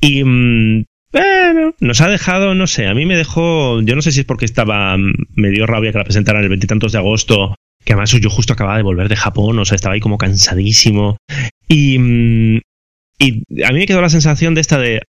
[0.00, 4.12] Y mm, bueno, nos ha dejado, no sé, a mí me dejó, yo no sé
[4.12, 7.54] si es porque estaba, mm, me dio rabia que la presentaran el veintitantos de agosto,
[7.84, 11.16] que además yo justo acababa de volver de Japón, o sea, estaba ahí como cansadísimo.
[11.68, 12.60] Y, mm,
[13.18, 15.02] y a mí me quedó la sensación de esta de,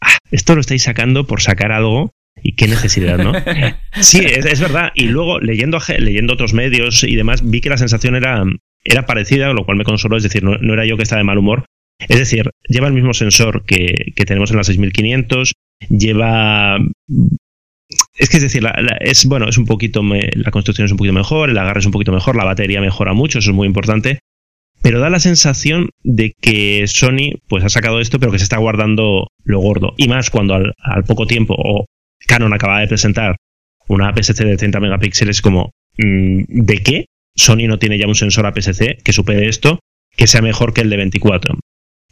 [0.00, 3.32] ah, esto lo estáis sacando por sacar algo y qué necesidad, ¿no?
[4.00, 4.92] Sí, es, verdad.
[4.94, 8.44] Y luego leyendo, leyendo otros medios y demás, vi que la sensación era,
[8.84, 11.38] era parecida, lo cual me consoló, es decir, no, era yo que estaba de mal
[11.38, 11.64] humor.
[12.08, 13.94] Es decir, lleva el mismo sensor que,
[14.26, 15.52] tenemos en la 6500,
[15.88, 16.78] lleva
[18.16, 18.62] es que es decir,
[19.00, 21.92] es bueno, es un poquito la construcción es un poquito mejor, el agarre es un
[21.92, 24.20] poquito mejor, la batería mejora mucho, eso es muy importante,
[24.82, 28.58] pero da la sensación de que Sony pues ha sacado esto, pero que se está
[28.58, 31.86] guardando lo gordo y más cuando al, poco tiempo o
[32.26, 33.36] Canon acaba de presentar
[33.88, 37.06] una APS-C de 30 megapíxeles como mm, ¿de qué?
[37.40, 39.80] Sony no tiene ya un sensor APS-C que supere esto,
[40.16, 41.58] que sea mejor que el de 24.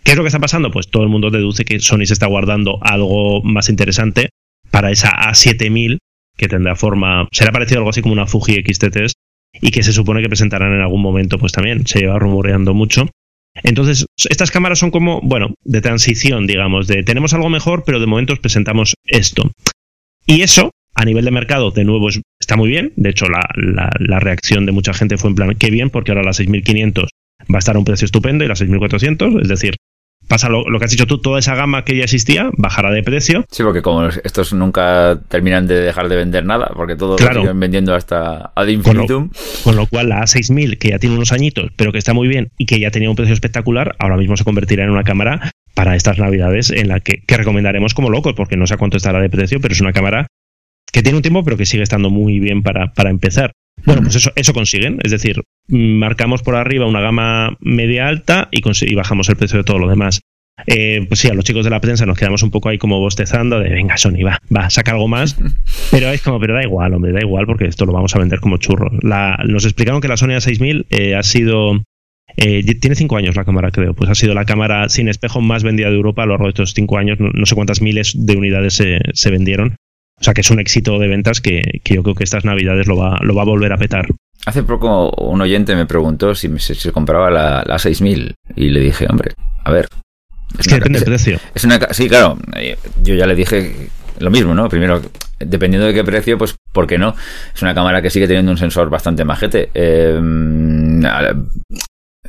[0.03, 0.71] ¿Qué es lo que está pasando?
[0.71, 4.31] Pues todo el mundo deduce que Sony se está guardando algo más interesante
[4.71, 5.99] para esa A7000
[6.37, 9.13] que tendrá forma, será parecido algo así como una Fuji XT3
[9.61, 13.09] y que se supone que presentarán en algún momento, pues también se lleva rumoreando mucho.
[13.65, 18.07] Entonces, estas cámaras son como, bueno, de transición, digamos, de tenemos algo mejor, pero de
[18.07, 19.51] momento os presentamos esto.
[20.27, 22.09] Y eso, a nivel de mercado, de nuevo,
[22.49, 22.95] está muy bien.
[22.97, 26.23] De hecho, la, la, reacción de mucha gente fue en plan, qué bien, porque ahora
[26.23, 27.11] la 6500
[27.53, 29.77] va a estar a un precio estupendo y la 6400, es decir,
[30.29, 33.45] pasa lo, que has dicho tú, toda esa gama que ya existía bajará de precio.
[33.51, 37.61] Sí, porque como estos nunca terminan de dejar de vender nada, porque todos lo siguen
[37.61, 39.29] vendiendo hasta ad infinitum.
[39.63, 42.49] Con lo, cual la A6000, que ya tiene unos añitos, pero que está muy bien
[42.57, 45.97] y que ya tenía un precio espectacular, ahora mismo se convertirá en una cámara para
[45.97, 49.29] estas navidades en la que, que recomendaremos como locos, porque no sé cuánto estará de
[49.29, 50.29] precio, pero es una cámara
[50.93, 53.53] que tiene un tiempo, pero que sigue estando muy bien para, para empezar.
[53.85, 58.61] Bueno, pues eso, eso consiguen, es decir, marcamos por arriba una gama media alta y,
[58.61, 60.21] y bajamos el precio de todo lo demás.
[60.67, 62.99] Eh, pues sí, a los chicos de la prensa nos quedamos un poco ahí como
[62.99, 65.37] bostezando de venga, Sony, va, va, saca algo más.
[65.91, 68.41] Pero es como, pero da igual, hombre, da igual porque esto lo vamos a vender
[68.41, 68.93] como churros.
[69.03, 71.83] La, nos explicaron que la Sony A6000 eh, ha sido.
[72.37, 73.95] Eh, tiene cinco años la cámara, creo.
[73.95, 76.51] Pues ha sido la cámara sin espejo más vendida de Europa a lo largo de
[76.51, 77.19] estos cinco años.
[77.19, 79.77] No, sé cuántas miles de unidades se, se vendieron.
[80.21, 82.97] O sea que es un éxito de ventas que, yo creo que estas navidades lo
[82.97, 84.07] va, lo va a volver a petar.
[84.47, 89.07] Hace poco un oyente me preguntó si se, compraba la, la 6000 y le dije,
[89.09, 89.33] hombre,
[89.65, 89.89] a ver.
[90.59, 91.39] Es, que depende del precio.
[91.55, 92.39] Es una, sí, claro.
[92.57, 94.69] Eh, yo ya le dije lo mismo, ¿no?
[94.69, 95.03] Primero,
[95.39, 97.15] dependiendo de qué precio, pues, ¿por qué no?
[97.55, 99.71] Es una cámara que sigue teniendo un sensor bastante majete.
[99.75, 100.21] Eh,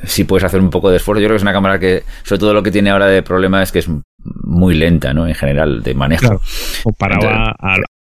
[0.03, 2.39] si puedes hacer un poco de esfuerzo, yo creo que es una cámara que, sobre
[2.39, 3.87] todo lo que tiene ahora de problema es que es
[4.23, 5.27] muy lenta, ¿no?
[5.27, 6.21] En general, de manejo.
[6.21, 6.41] Claro,
[6.83, 7.55] comparado a,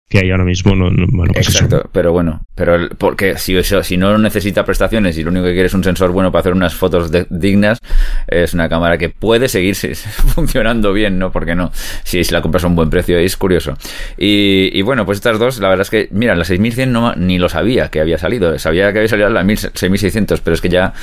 [0.08, 0.76] que hay ahora mismo.
[0.76, 5.24] No, bueno, pues Exacto, pero bueno, pero porque si, eso, si no necesita prestaciones y
[5.24, 7.80] lo único que quiere es un sensor bueno para hacer unas fotos dignas,
[8.28, 9.76] es una cámara que puede seguir
[10.36, 11.32] funcionando bien, ¿no?
[11.32, 11.72] Porque no,
[12.04, 13.74] si, si la compras a un buen precio es curioso.
[14.18, 17.50] Y, bueno, pues estas dos, la verdad es que, mira, la 6100 no, ni lo
[17.50, 20.94] sabía que había salido, sabía que había salido la 6600, pero es que ya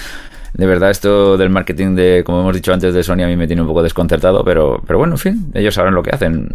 [0.54, 3.46] de verdad esto del marketing de, como hemos dicho antes de Sony, a mí me
[3.46, 6.48] tiene un poco desconcertado, pero, pero bueno, en fin, ellos saben lo que hacen.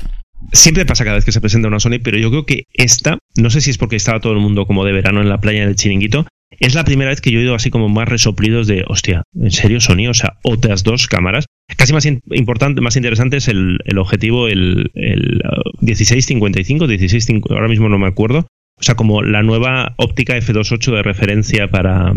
[0.52, 3.50] Siempre pasa cada vez que se presenta una Sony, pero yo creo que esta, no
[3.50, 5.76] sé si es porque estaba todo el mundo como de verano en la playa del
[5.76, 6.28] chiringuito,
[6.60, 9.52] es la primera vez que yo he oído así como más resoplidos de, hostia, ¿en
[9.52, 10.08] serio Sony?
[10.10, 11.46] O sea, otras dos cámaras.
[11.76, 15.42] Casi más importante, más interesante es el, objetivo, el, el
[15.82, 18.48] 1655, uh, 16, ahora mismo no me acuerdo.
[18.80, 22.14] O sea, como la nueva óptica F28 de referencia para,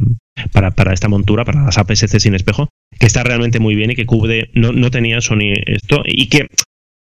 [0.53, 2.69] para, para, esta montura, para las APS-C sin espejo,
[2.99, 6.49] que está realmente muy bien y que cubre, no, no tenía Sony esto, y que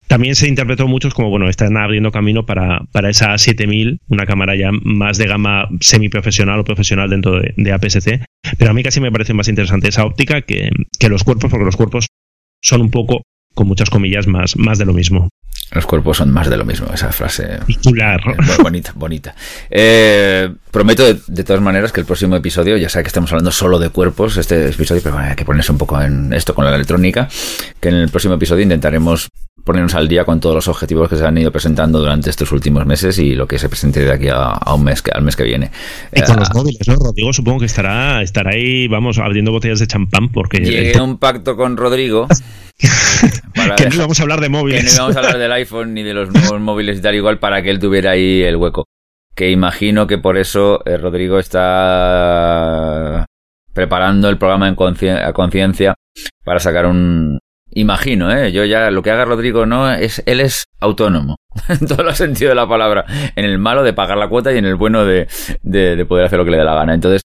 [0.09, 4.57] también se interpretó muchos como, bueno, están abriendo camino para, para esa A7000, una cámara
[4.57, 8.23] ya más de gama semiprofesional o profesional dentro de, de APS-C.
[8.57, 11.67] Pero a mí casi me parece más interesante esa óptica que, que los cuerpos, porque
[11.67, 12.07] los cuerpos
[12.63, 13.23] son un poco,
[13.55, 15.29] con muchas comillas, más, más de lo mismo.
[15.71, 17.59] Los cuerpos son más de lo mismo, esa frase.
[17.67, 18.21] Titular.
[18.63, 19.35] Bonita, bonita.
[19.71, 23.79] Eh, prometo de, todas maneras que el próximo episodio, ya sé que estamos hablando solo
[23.79, 27.29] de cuerpos, este episodio, pero hay que ponerse un poco en esto con la electrónica,
[27.81, 29.29] que en el próximo episodio intentaremos
[29.69, 32.87] ponernos al día con todos los objetivos que se han ido presentando durante estos últimos
[32.87, 35.71] meses y lo que se presente de aquí a, un mes, al mes que viene.
[36.11, 36.95] Y con los eh, móviles, ¿no?
[36.95, 40.61] Rodrigo supongo que estará, estará ahí, vamos, abriendo botellas de champán porque...
[40.61, 42.29] Llegué a un pacto con Rodrigo
[43.77, 44.85] que no íbamos a hablar de móviles.
[44.85, 47.39] Que no íbamos a hablar del iPhone ni de los nuevos móviles y tal, igual
[47.39, 48.87] para que él tuviera ahí el hueco.
[49.35, 53.27] Que imagino que por eso eh, Rodrigo está
[53.75, 54.77] preparando el programa en
[55.19, 55.95] a conciencia
[56.43, 57.39] para sacar un...
[57.79, 58.51] Imagino, ¿eh?
[58.51, 60.21] Yo ya lo que haga Rodrigo no es...
[60.27, 61.37] Él es autónomo.
[61.69, 63.05] en todo el sentido de la palabra.
[63.37, 65.29] En el malo de pagar la cuota y en el bueno de,
[65.63, 66.93] de, de poder hacer lo que le dé la gana.
[66.93, 67.23] Entonces,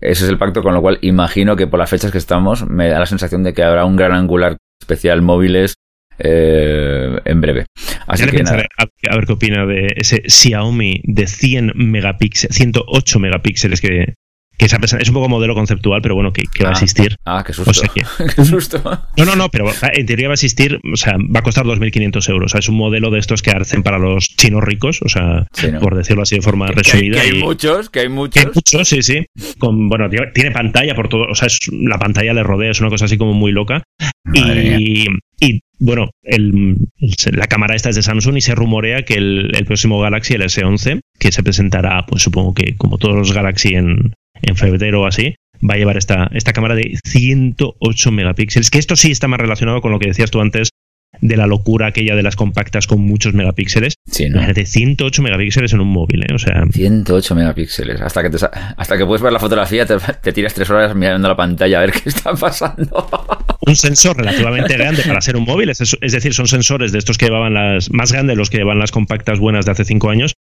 [0.00, 2.88] ese es el pacto, con lo cual imagino que por las fechas que estamos me
[2.88, 5.74] da la sensación de que habrá un gran angular especial móviles
[6.18, 7.66] eh, en breve.
[8.06, 14.14] Así que A, ver qué opina de ese Xiaomi de 100 megapíxeles, 108 megapíxeles que,
[14.68, 17.16] que es un poco modelo conceptual, pero bueno, que, va a ah, existir.
[17.24, 17.72] Ah, qué susto.
[18.36, 18.82] qué susto.
[19.16, 22.30] No, no, no, pero en teoría va a existir, o sea, va a costar 2.500
[22.30, 22.46] euros.
[22.46, 25.46] O sea, es un modelo de estos que hacen para los chinos ricos, o sea,
[25.80, 27.20] por decirlo así de forma resumida.
[27.20, 28.44] Que hay, muchos, que hay muchos.
[28.44, 29.26] hay muchos, sí, sí.
[29.58, 32.90] Con, bueno, tiene pantalla por todo, o sea, es, la pantalla le rodea, es una
[32.90, 33.82] cosa así como muy loca.
[34.34, 35.06] y,
[35.40, 36.76] y bueno, el,
[37.32, 40.42] la cámara esta es de Samsung y se rumorea que el, el, próximo Galaxy, el
[40.42, 45.06] S11, que se presentará, pues supongo que como todos los Galaxy en, en febrero o
[45.06, 45.34] así,
[45.68, 49.80] va a llevar esta, esta cámara de 108 megapíxeles, que esto sí está más relacionado
[49.80, 50.70] con lo que decías tú antes
[51.20, 53.94] de la locura aquella de las compactas con muchos megapíxeles.
[54.06, 54.46] Sí, ¿no?
[54.46, 56.34] De 108 megapíxeles en un móvil, ¿eh?
[56.34, 56.64] O sea...
[56.70, 58.00] 108 megapíxeles.
[58.00, 58.36] Hasta que, te,
[58.76, 61.92] hasta que puedes ver la fotografía, te, tiras tres horas mirando la pantalla a ver
[62.02, 63.08] qué está pasando.
[63.66, 65.70] Un sensor relativamente grande para ser un móvil.
[65.70, 67.90] Es, es decir, son sensores de estos que llevaban las...
[67.90, 70.34] Más grandes los que llevan las compactas buenas de hace 5 años.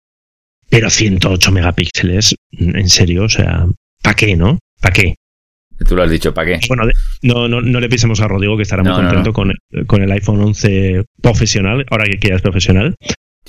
[0.70, 3.68] Pero 108 megapíxeles, en serio, o sea,
[4.06, 4.60] ¿Para qué, no?
[4.80, 5.16] ¿Para qué?
[5.88, 6.68] Tú lo has dicho, ¿para qué?
[6.68, 6.84] Bueno,
[7.24, 9.54] no, no, no le pisemos a Rodrigo, que estará muy contento Con,
[9.88, 12.96] con, el iPhone 11 profesional, ahora que ya es profesional.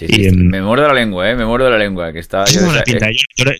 [0.01, 1.37] y, em, me muerdo la lengua, ¿eh?
[1.37, 2.13] Me muerdo la lengua.
[2.13, 2.63] Que está, yo,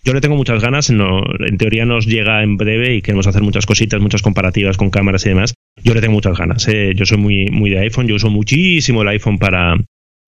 [0.03, 0.89] yo, le, tengo muchas ganas.
[0.89, 4.89] No, en teoría nos llega en breve y queremos hacer muchas cositas, muchas comparativas con
[4.89, 5.53] cámaras y demás.
[5.83, 6.67] Yo le tengo muchas ganas.
[6.67, 6.93] ¿eh?
[6.95, 8.07] Yo soy muy, muy de iPhone.
[8.07, 9.75] Yo uso muchísimo el iPhone para,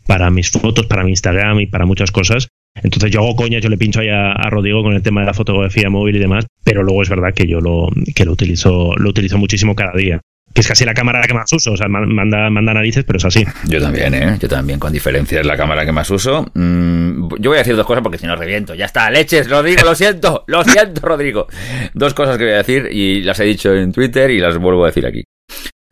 [0.07, 2.47] para mis fotos, para mi Instagram y para muchas cosas.
[2.75, 5.33] Entonces yo hago coña, yo le pincho ahí a, Rodrigo con el tema de la
[5.33, 9.09] fotografía móvil y demás, pero luego es verdad que yo lo, que lo utilizo, lo
[9.09, 10.21] utilizo muchísimo cada día.
[10.53, 13.25] Que es casi la cámara que más uso, o sea, manda, manda narices, pero es
[13.25, 13.45] así.
[13.67, 14.37] Yo también, ¿eh?
[14.39, 16.49] Yo también, con diferencia es la cámara que más uso.
[16.55, 18.73] Mm, yo voy a decir dos cosas porque si no reviento.
[18.73, 21.47] Ya está, leches, Rodrigo, lo siento, lo siento, Rodrigo.
[21.93, 24.85] Dos cosas que voy a decir y las he dicho en Twitter y las vuelvo
[24.85, 25.23] a decir aquí.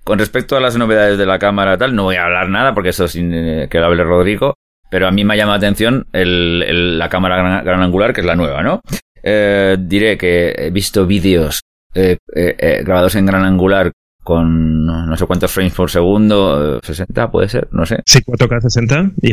[0.03, 2.89] Con respecto a las novedades de la cámara tal, no voy a hablar nada porque
[2.89, 4.55] eso sin eh, que lo hable Rodrigo.
[4.89, 8.27] Pero a mí me ha llamado la atención el, la cámara gran, angular, que es
[8.27, 8.81] la nueva, ¿no?
[9.21, 11.61] Eh, diré que he visto vídeos
[11.93, 13.91] eh, eh, grabados en gran angular
[14.23, 17.99] con no sé cuántos frames por segundo, 60 puede ser, no sé.
[18.05, 19.31] Sí, 4K 60 y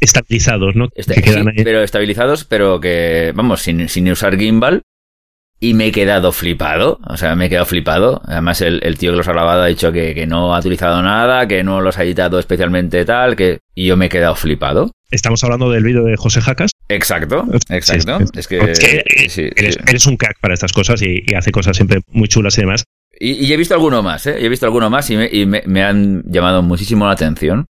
[0.00, 0.88] estabilizados, ¿no?
[0.94, 1.20] Este,
[1.64, 4.82] pero estabilizados, pero que, vamos, sin, sin usar gimbal,
[5.60, 8.20] y me he quedado flipado, o sea, me he quedado flipado.
[8.26, 11.48] Además, el, tío que los ha grabado ha dicho que, que, no ha utilizado nada,
[11.48, 14.92] que no los ha editado especialmente tal, que y yo me he quedado flipado.
[15.10, 16.72] Estamos hablando del vídeo de José Jacas.
[16.88, 18.18] Exacto, exacto.
[18.34, 18.58] es, que,
[19.86, 22.84] eres, un crack para estas cosas y, hace cosas siempre muy chulas y demás.
[23.18, 24.36] Y, he visto alguno más, ¿eh?
[24.38, 27.66] he visto alguno más y, me, han llamado muchísimo la atención.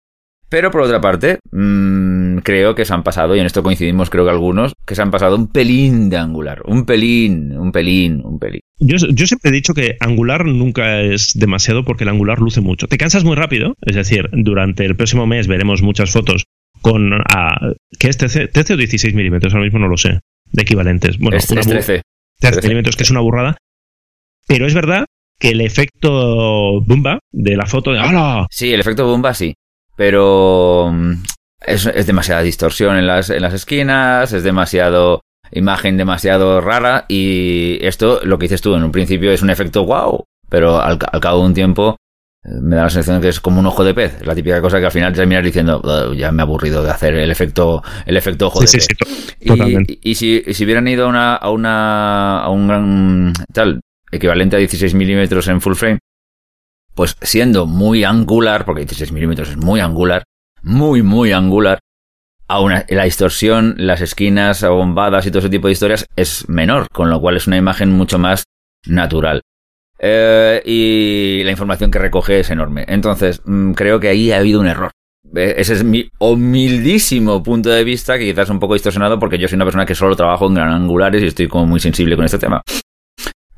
[0.50, 4.26] Pero por otra parte, mmm, creo que se han pasado, y en esto coincidimos creo
[4.26, 6.64] que algunos, que se han pasado un pelín de Angular.
[6.66, 8.62] Un pelín, un pelín, un pelín.
[8.80, 12.88] Yo, yo siempre he dicho que Angular nunca es demasiado porque el Angular luce mucho.
[12.88, 16.46] Te cansas muy rápido, es decir, durante el próximo mes veremos muchas fotos
[16.82, 17.14] con...
[17.30, 19.54] Ah, ¿Qué es 13, o 16 milímetros?
[19.54, 20.20] Ahora mismo no lo sé.
[20.52, 21.20] De equivalentes.
[21.20, 22.02] Bueno, es, 13.
[22.40, 23.58] 13 milímetros, que es una burrada.
[24.48, 25.06] Pero es verdad
[25.38, 28.48] que el efecto Bumba de la foto de ¡Hala!
[28.50, 29.54] Sí, el efecto Bumba sí
[30.00, 31.14] pero mm,
[31.60, 35.20] es, demasiada distorsión en las, en las esquinas, es demasiado
[35.52, 39.84] imagen demasiado rara y esto, lo que dices tú en un principio es un efecto
[39.84, 41.98] wow, pero al, cabo de un tiempo
[42.46, 44.62] eh, me da la sensación de que es como un ojo de pez, la típica
[44.62, 48.16] cosa que al final terminas diciendo ya me he aburrido de hacer el efecto el
[48.16, 48.88] efecto ojo de pez.
[50.02, 53.82] y, si, si, hubieran ido a una a una a un gran tal
[54.14, 56.00] equivalente a 16 milímetros en full frame
[57.00, 60.26] pues siendo muy angular, porque 16 milímetros es muy angular,
[60.62, 61.80] muy, muy angular,
[62.50, 67.10] aún la distorsión, las esquinas bombadas y todo ese tipo de historias es menor, con
[67.10, 68.44] lo cual es una imagen mucho más
[68.86, 69.44] natural.
[69.98, 72.84] Eh, y la información que recoge es enorme.
[72.90, 74.92] Entonces, mm, creo que ahí ha habido un error.
[75.34, 79.48] Ese es mi humildísimo punto de vista, que quizás es un poco distorsionado porque yo
[79.48, 82.26] soy una persona que solo trabajo en gran angulares y estoy como muy sensible con
[82.26, 82.62] este tema.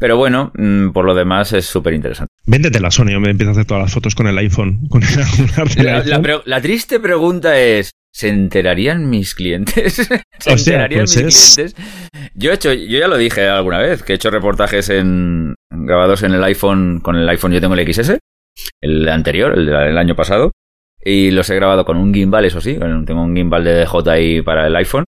[0.02, 2.34] Pero bueno, mm, por lo demás es súper interesante.
[2.48, 4.88] Véndete la Sony, yo me empiezo a hacer todas las fotos con el iPhone.
[4.90, 10.10] Con el la, triste pregunta es, ¿se enterarían mis clientes?
[10.40, 11.76] ¿Se enterarían pues mis clientes?
[12.34, 16.24] Yo he hecho, yo ya lo dije alguna vez, que he hecho reportajes en grabados
[16.24, 18.18] en el iPhone, con el iPhone yo tengo el XS,
[18.82, 20.52] el anterior, el del año pasado,
[21.00, 22.76] y los he grabado con un gimbal, eso sí,
[23.06, 25.06] tengo un gimbal de DJI para el iPhone,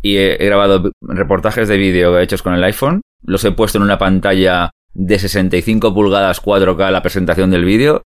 [0.00, 3.98] y he grabado reportajes de vídeo hechos con el iPhone los he puesto en una
[3.98, 8.02] pantalla de 65 pulgadas 4K la presentación del vídeo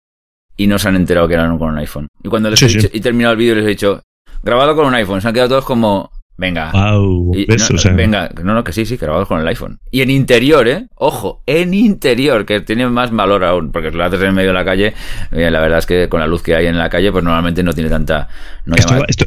[0.55, 2.08] y no se han enterado que eran con un iPhone.
[2.24, 4.01] Y cuando les he, dicho, he terminado el vídeo les he dicho,
[4.43, 6.72] grabado con un iPhone, se han quedado todos como, Venga.
[7.96, 9.80] venga, no, no, que sí, sí, grabado con el iPhone.
[9.90, 10.88] Y en interior, ¿eh?
[10.96, 14.54] Ojo, en interior, que tiene más valor aún, porque si lo haces en medio de
[14.54, 14.94] la calle,
[15.32, 17.74] la verdad es que con la luz que hay en la calle, pues normalmente no
[17.74, 18.28] tiene tanta...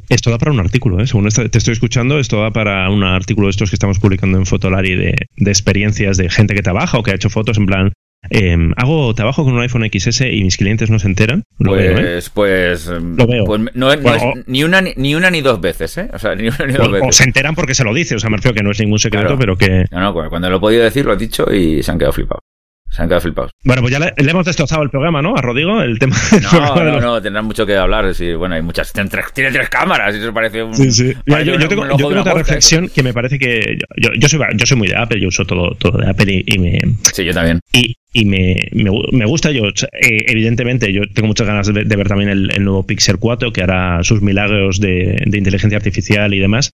[0.08, 1.06] esto, da para un artículo, ¿eh?
[1.06, 4.46] Según te estoy escuchando, esto da para un artículo de estos que estamos publicando en
[4.46, 7.92] Fotolari de, de experiencias de gente que trabaja o que ha hecho fotos en plan,
[8.28, 11.44] Em, hago trabajo con un iPhone XS y mis clientes no se enteran.
[11.58, 12.22] Lo pues, veo, ¿eh?
[12.34, 13.44] pues, lo veo.
[13.44, 14.00] Pues no, es,
[14.46, 16.08] ni una ni una ni dos veces, ¿eh?
[16.12, 17.08] O sea, ni una ni dos veces.
[17.08, 18.98] O se enteran porque se lo dice, o sea, me refiero que no es ningún
[18.98, 19.86] secreto, pero que.
[19.90, 22.42] No, no, cuando lo he podido decir lo he dicho y se han quedado flipados.
[22.90, 23.52] Se han quedado flipados.
[23.64, 25.34] Bueno, pues ya le, hemos destrozado el programa, ¿no?
[25.36, 26.16] A Rodrigo, el tema.
[26.52, 28.12] No, no, no, tendrán mucho que hablar.
[28.14, 28.92] Sí, bueno, hay muchas.
[28.92, 30.74] Tiene tres, tiene tres cámaras y eso parece un.
[30.74, 31.14] Sí, sí.
[31.26, 33.78] yo, tengo, yo tengo otra reflexión que me parece que.
[33.96, 36.58] Yo, yo, soy, yo soy muy de Apple, yo uso todo, todo de Apple y,
[36.58, 36.78] me.
[37.12, 37.60] Sí, yo también.
[37.72, 39.52] Y, y me, me, me, gusta.
[39.52, 43.52] Yo, eh, evidentemente, yo tengo muchas ganas de, ver también el, el, nuevo Pixel 4
[43.52, 46.70] que hará sus milagros de, de inteligencia artificial y demás.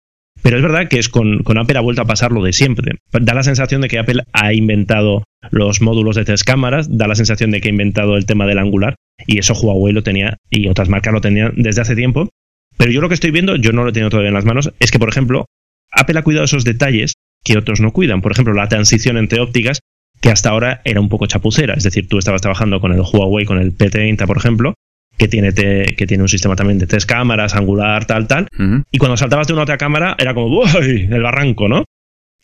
[0.44, 2.98] Pero es verdad que es con, con, Apple ha vuelto a pasar lo de siempre.
[3.10, 7.14] Da la sensación de que Apple ha inventado los módulos de tres cámaras, da la
[7.14, 8.94] sensación de que ha inventado el tema del angular,
[9.26, 12.28] y eso Huawei lo tenía y otras marcas lo tenían desde hace tiempo.
[12.76, 14.70] Pero yo lo que estoy viendo, yo no lo he tenido todavía en las manos,
[14.80, 15.46] es que, por ejemplo,
[15.90, 18.20] Apple ha cuidado esos detalles que otros no cuidan.
[18.20, 19.80] Por ejemplo, la transición entre ópticas,
[20.20, 21.72] que hasta ahora era un poco chapucera.
[21.72, 24.74] Es decir, tú estabas trabajando con el Huawei, con el P30, por ejemplo,
[25.16, 28.48] que tiene, que tiene un sistema también de tres cámaras, angular, tal, tal.
[28.90, 31.08] Y cuando saltabas de una otra cámara era como, ¡uy!
[31.10, 31.84] El barranco, ¿no?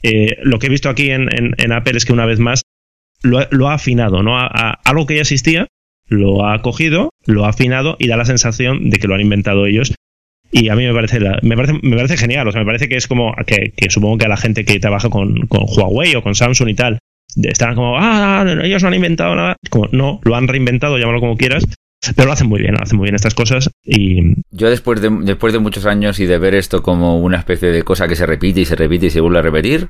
[0.02, 2.62] Eh, lo que he visto aquí en, en, Apple es que una vez más
[3.22, 4.38] lo, lo ha afinado, ¿no?
[4.38, 5.66] A, algo que ya existía,
[6.08, 9.66] lo ha cogido, lo ha afinado y da la sensación de que lo han inventado
[9.66, 9.94] ellos.
[10.52, 12.96] Y a mí me parece, me parece, me parece genial, o sea, me parece que
[12.96, 16.22] es como que, que supongo que a la gente que trabaja con, con Huawei o
[16.22, 16.98] con Samsung y tal,
[17.36, 19.56] están como, ah, ellos no han inventado nada.
[19.68, 21.66] Como, no, lo han reinventado, llámalo como quieras,
[22.16, 24.34] pero lo hacen muy bien, lo hacen muy bien estas cosas y...
[24.50, 27.82] Yo después de, después de muchos años y de ver esto como una especie de
[27.82, 29.88] cosa que se repite y se repite y se vuelve a repetir,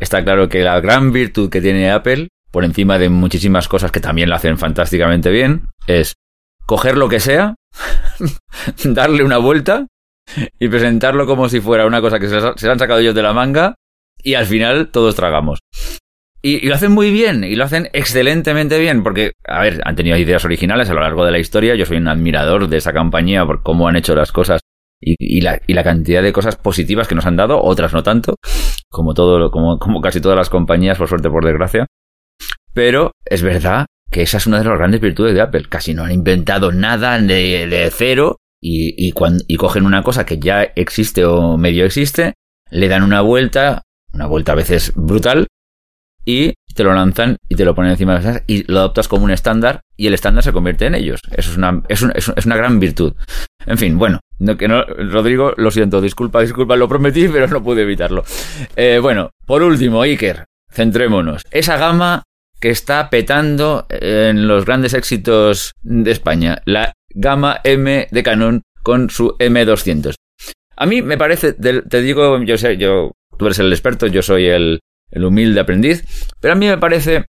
[0.00, 4.00] está claro que la gran virtud que tiene Apple, por encima de muchísimas cosas que
[4.00, 6.14] también lo hacen fantásticamente bien, es
[6.66, 7.54] coger lo que sea,
[8.84, 9.86] darle una vuelta
[10.58, 13.32] y presentarlo como si fuera una cosa que se, se han sacado ellos de la
[13.32, 13.74] manga
[14.22, 15.59] y al final todos tragamos.
[16.42, 20.16] Y, lo hacen muy bien, y lo hacen excelentemente bien, porque, a ver, han tenido
[20.16, 21.74] ideas originales a lo largo de la historia.
[21.74, 24.60] Yo soy un admirador de esa compañía por cómo han hecho las cosas
[25.00, 28.36] y, la, y la cantidad de cosas positivas que nos han dado, otras no tanto.
[28.88, 31.86] como todo, como, como casi todas las compañías, por suerte, por desgracia.
[32.72, 35.66] Pero es verdad que esa es una de las grandes virtudes de Apple.
[35.68, 40.24] Casi no han inventado nada de, de cero y, y, cuando, y cogen una cosa
[40.24, 42.34] que ya existe o medio existe,
[42.70, 43.82] le dan una vuelta,
[44.12, 45.46] una vuelta a veces brutal,
[46.30, 49.24] y te lo lanzan y te lo ponen encima de las y lo adoptas como
[49.24, 51.20] un estándar y el estándar se convierte en ellos.
[51.30, 52.02] Eso es una, es,
[52.36, 53.14] es una gran virtud.
[53.66, 57.62] En fin, bueno, no, que no, Rodrigo, lo siento, disculpa, disculpa, lo prometí, pero no
[57.62, 58.24] pude evitarlo.
[58.76, 61.42] Eh, bueno, por último, Iker, centrémonos.
[61.50, 62.22] Esa gama
[62.60, 69.10] que está petando en los grandes éxitos de España, la gama M de Canon con
[69.10, 70.14] su M200.
[70.76, 74.46] A mí me parece, te digo, yo sé, yo, tú eres el experto, yo soy
[74.46, 74.80] el,
[75.10, 76.04] el humilde aprendiz,
[76.40, 77.26] pero a mí me parece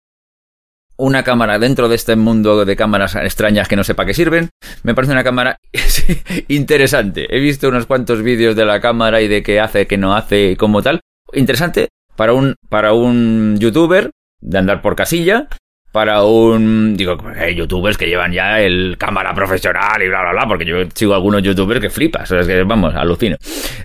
[0.98, 4.50] una cámara dentro de este mundo de cámaras extrañas que no sepa qué sirven,
[4.84, 5.58] me parece una cámara
[6.50, 7.26] interesante.
[7.36, 10.52] He visto unos cuantos vídeos de la cámara y de qué hace, qué no hace
[10.52, 11.00] y como tal.
[11.34, 14.12] Interesante para un, para un youtuber
[14.42, 15.48] de andar por casilla
[15.92, 16.96] para un.
[16.98, 20.76] Digo, hay youtubers que llevan ya el cámara profesional y bla, bla, bla, porque yo
[20.94, 23.38] sigo algunos youtubers que flipas, es que vamos, alucino.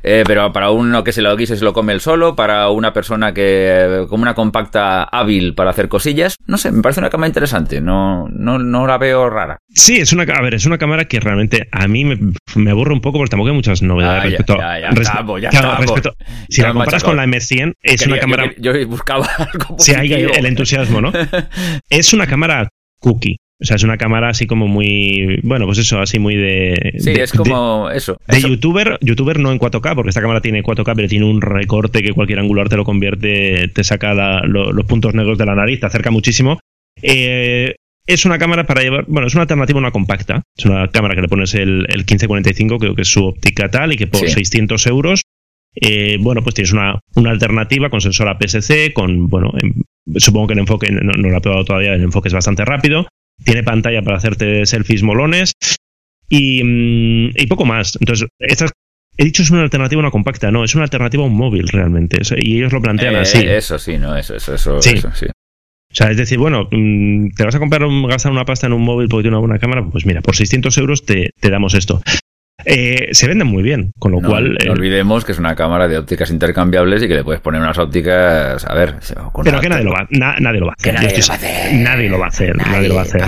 [0.03, 2.93] Eh, pero para uno que se lo guise se lo come el solo, para una
[2.93, 4.05] persona que.
[4.09, 8.29] como una compacta hábil para hacer cosillas, no sé, me parece una cámara interesante, no,
[8.31, 9.59] no, no la veo rara.
[9.75, 12.19] Sí, es una, a ver, es una cámara que realmente a mí me,
[12.55, 14.57] me aburre un poco porque tampoco hay muchas novedades Ah, respecto,
[15.39, 16.15] ya, claro, respecto-
[16.49, 18.51] si la comparas con la M100, es Quería- una cámara.
[18.59, 21.13] Yo, yo buscaba algo Sí, hay el entusiasmo, ¿no?
[21.99, 22.69] Es una cámara
[23.01, 23.37] cookie.
[23.63, 25.39] O sea, es una cámara así como muy.
[25.43, 26.95] Bueno, pues eso, así muy de.
[26.99, 28.17] Sí, de- es como eso.
[28.27, 28.49] De, de eso.
[28.49, 32.13] youtuber, youtuber no en 4K, porque esta cámara tiene 4K, pero tiene un recorte que
[32.13, 35.81] cualquier angular te lo convierte, te saca la- lo- los puntos negros de la nariz,
[35.81, 36.59] te acerca muchísimo.
[37.01, 37.75] Eh,
[38.07, 40.43] es una cámara para llevar, bueno, es una alternativa a una compacta.
[40.57, 43.93] Es una cámara que le pones el, el 1545, creo que es su óptica tal,
[43.93, 44.35] y que por Sí.
[44.35, 45.23] 600 euros,
[45.75, 49.83] eh, bueno, pues tienes una, una alternativa con sensor APS-C, con, bueno, em-
[50.17, 53.07] supongo que el enfoque, no, no lo he probado todavía, el enfoque es bastante rápido.
[53.45, 55.53] Tiene pantalla para hacerte selfies molones
[56.29, 57.97] y, mm, y poco más.
[58.01, 58.71] Entonces, estas,
[59.17, 61.69] he dicho es una alternativa a una compacta, no, es una alternativa a un móvil
[61.69, 62.19] realmente.
[62.37, 63.39] Y ellos lo plantean Eh, así.
[63.45, 64.91] Eso sí, no, eso, eso, eso, Sí.
[64.91, 65.27] eso, sí.
[65.27, 68.73] O sea, es decir, bueno, mm, te vas a comprar, un- gastar una pasta en
[68.73, 71.75] un móvil porque tiene una buena cámara, pues mira, por 600 euros te, te damos
[71.75, 72.03] esto.
[72.65, 74.53] Eh, se venden muy bien, con lo No, cual...
[74.53, 77.61] no eh, olvidemos que es una cámara de ópticas intercambiables y que le puedes poner
[77.61, 78.95] unas ópticas, a ver,
[79.33, 80.95] con pero que nadie lo va, na- nadie lo va a hacer.
[80.95, 81.75] nadie lo va a hacer.
[81.75, 82.57] Nadie lo va a hacer.
[82.57, 83.23] Nadie, lo va a hacer.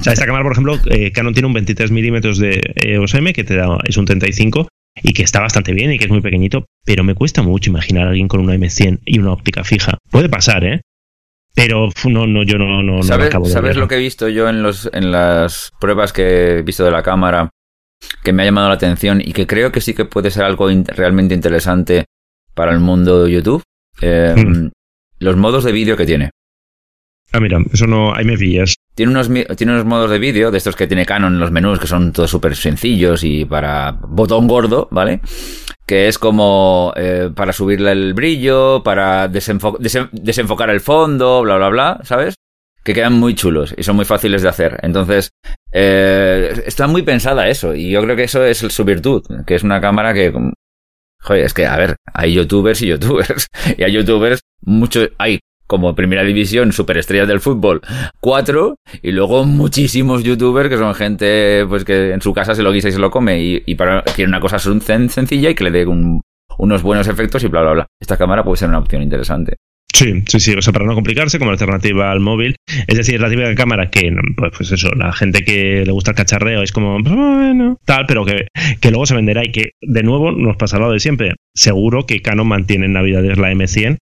[0.00, 3.32] O sea, esta cámara, por ejemplo, eh, Canon tiene un 23 milímetros de EOS M
[3.32, 4.68] que te da, es un 35
[5.02, 8.06] y que está bastante bien y que es muy pequeñito, pero me cuesta mucho imaginar
[8.06, 9.98] a alguien con una M100 y una óptica fija.
[10.10, 10.80] Puede pasar, ¿eh?
[11.54, 13.76] Pero no, no, yo no, no, no ¿Sabes, acabo de ¿sabes ver.
[13.76, 17.02] lo que he visto yo en, los, en las pruebas que he visto de la
[17.02, 17.50] cámara
[18.22, 20.70] que me ha llamado la atención y que creo que sí que puede ser algo
[20.70, 22.04] in- realmente interesante
[22.54, 23.62] para el mundo de YouTube?
[24.00, 24.68] Eh, Hmm.
[25.20, 26.30] Los modos de vídeo que tiene.
[27.32, 28.74] Ah, mira, eso no, ahí me pillas.
[28.94, 31.78] Tiene unos, tiene unos modos de vídeo, de estos que tiene Canon en los menús,
[31.80, 35.20] que son todos súper sencillos y para botón gordo, ¿vale?
[35.86, 41.56] Que es como eh, para subirle el brillo, para desenfo- desen- desenfocar el fondo, bla,
[41.56, 42.34] bla, bla, ¿sabes?
[42.88, 44.78] Que quedan muy chulos y son muy fáciles de hacer.
[44.82, 45.28] Entonces,
[45.72, 49.62] eh, está muy pensada eso y yo creo que eso es su virtud, que es
[49.62, 50.32] una cámara que...
[50.32, 50.54] como-
[51.20, 53.46] Joder, es que, a ver, hay youtubers y youtubers.
[53.76, 57.82] Y hay youtubers, muchos, hay como primera división, superestrellas del fútbol,
[58.20, 62.72] cuatro, y luego muchísimos youtubers que son gente pues que en su casa se lo
[62.72, 65.64] guisa y se lo come, y, y para quiere una cosa sen- sencilla y que
[65.64, 66.22] le dé un-
[66.56, 67.86] unos buenos efectos y bla, bla, bla.
[68.00, 69.56] Esta cámara puede ser una opción interesante.
[69.98, 72.54] Sí, sí, sí, o sea, para no complicarse, como alternativa al móvil.
[72.86, 76.16] Es decir, la típica cámara que, pues, pues eso, la gente que le gusta el
[76.16, 78.46] cacharreo es como, pues, bueno, tal, pero que,
[78.80, 81.34] que luego se venderá y que, de nuevo, nos pasará lo de siempre.
[81.52, 83.96] Seguro que Canon mantiene en Navidades la M100,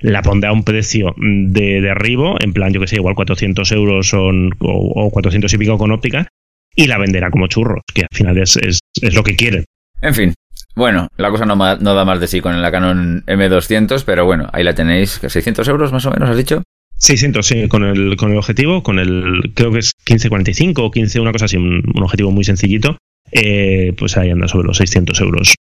[0.00, 4.08] la pondrá a un precio de derribo, en plan, yo que sé, igual 400 euros
[4.08, 6.28] son, o, o 400 y pico con óptica,
[6.74, 9.66] y la venderá como churros, que al final es, es, es lo que quieren.
[10.00, 10.34] En fin,
[10.74, 14.64] bueno, la cosa no, da más de sí con la Canon M200, pero bueno, ahí
[14.64, 16.62] la tenéis, que 600 euros más o menos, has dicho.
[16.98, 21.20] 600, sí, con el, con el objetivo, con el, creo que es 1545 o 15,
[21.20, 22.96] una cosa así, un, un objetivo muy sencillito,
[23.32, 25.54] eh, pues ahí anda sobre los 600 euros.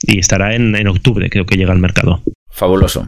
[0.00, 2.22] Y estará en, en octubre, creo que llega al mercado.
[2.48, 3.06] Fabuloso.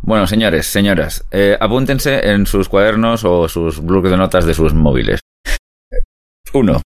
[0.00, 4.74] Bueno, señores, señoras, eh, apúntense en sus cuadernos o sus bloques de notas de sus
[4.74, 5.20] móviles.
[6.54, 6.82] Uno,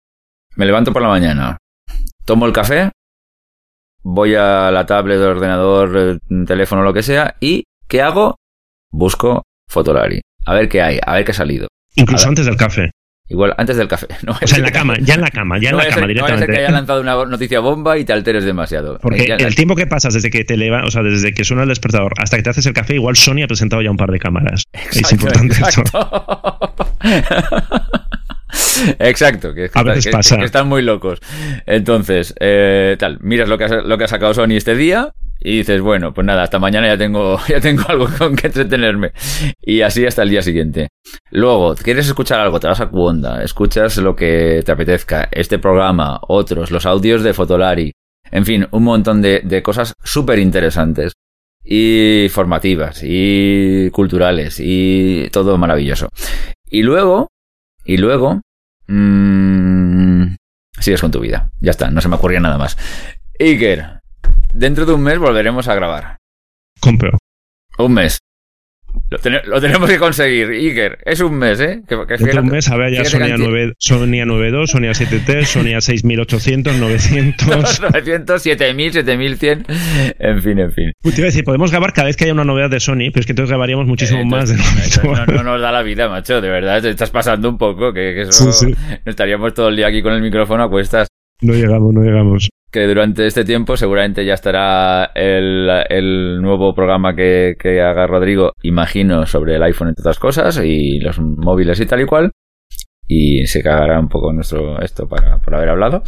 [0.56, 1.56] me levanto por la mañana,
[2.24, 2.90] tomo el café,
[4.02, 8.36] voy a la tablet, ordenador, eh, teléfono, lo que sea, y ¿qué hago?
[8.90, 10.20] Busco Fotolari.
[10.46, 11.68] A ver qué hay, a ver qué ha salido.
[11.96, 12.90] Incluso antes del café.
[13.28, 14.08] Igual antes del café.
[14.26, 16.46] No, o sea, en la cama, ya en la cama, ya en la cama directamente.
[16.46, 18.98] No que haya lanzado una noticia bomba y te alteres demasiado.
[19.00, 21.68] Porque el tiempo que pasas desde que te leva, o sea, desde que suena el
[21.68, 24.18] despertador hasta que te haces el café, igual Sony ha presentado ya un par de
[24.18, 24.64] cámaras.
[24.72, 25.92] es importante exacto.
[28.98, 30.38] Exacto, que, a veces pasa.
[30.38, 31.20] que, están muy locos.
[31.66, 35.58] Entonces, eh, tal, miras lo que, ha, lo que ha sacado Sony este día y
[35.58, 39.12] dices, bueno, pues nada, hasta mañana ya tengo, ya tengo algo con que entretenerme.
[39.60, 40.88] Y así hasta el día siguiente.
[41.30, 42.60] Luego, ¿quieres escuchar algo?
[42.60, 47.32] Te vas a Cuonda, escuchas lo que te apetezca, este programa, otros, los audios de
[47.32, 47.92] Fotolari,
[48.30, 51.12] en fin, un montón de, de cosas súper interesantes
[51.64, 56.08] y formativas y culturales y todo maravilloso.
[56.68, 57.28] Y luego,
[57.84, 58.40] y luego,
[58.90, 60.34] mmm,
[60.78, 61.50] sigues con tu vida.
[61.60, 62.76] Ya está, no se me ocurría nada más.
[63.38, 64.00] Iker,
[64.52, 66.18] dentro de un mes volveremos a grabar.
[66.80, 67.18] Compro.
[67.78, 68.18] Un mes.
[69.10, 70.98] Lo, tenemos que conseguir, Iker.
[71.04, 71.82] Es un mes, ¿eh?
[71.88, 76.78] Que, que un mes, a ver, ya Sonia, 9, Sonia 9.2, Sonia 7.3, Sonia 6.800,
[76.78, 77.80] 900...
[77.80, 80.14] 900, 7.000, 7.100...
[80.18, 80.92] En fin, en fin.
[81.02, 83.20] Te iba a decir, podemos grabar cada vez que haya una novedad de Sony, pero
[83.20, 86.40] es que entonces grabaríamos muchísimo eh, más de no, no, nos da la vida, macho,
[86.40, 86.80] de verdad.
[86.80, 88.52] Te estás pasando un poco, que eso...
[88.52, 88.74] Sí, sí.
[89.04, 91.08] Estaríamos todo el día aquí con el micrófono a cuestas.
[91.40, 97.14] No llegamos, no llegamos que durante este tiempo seguramente ya estará el, el nuevo programa
[97.14, 101.86] que, que, haga Rodrigo, imagino, sobre el iPhone entre otras cosas y los móviles y
[101.86, 102.30] tal y cual.
[103.08, 106.02] Y se cagará un poco nuestro esto para, por haber hablado.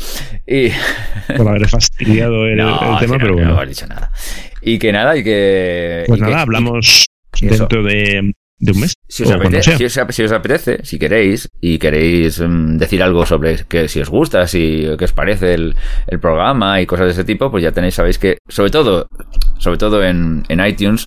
[0.46, 0.68] Y...
[1.36, 3.50] Por haber fastidiado el, el tema, pero bueno.
[3.50, 4.12] No haber dicho nada.
[4.60, 6.04] Y que nada, y que...
[6.06, 7.06] Pues nada, hablamos
[7.40, 8.32] dentro de
[8.62, 8.94] de un mes.
[9.08, 13.26] Si os, apetece, si, os, si os, apetece, si queréis, y queréis um, decir algo
[13.26, 15.74] sobre que si os gusta, si qué os parece el,
[16.06, 19.08] el, programa y cosas de ese tipo, pues ya tenéis, sabéis que, sobre todo,
[19.58, 21.06] sobre todo en, en iTunes,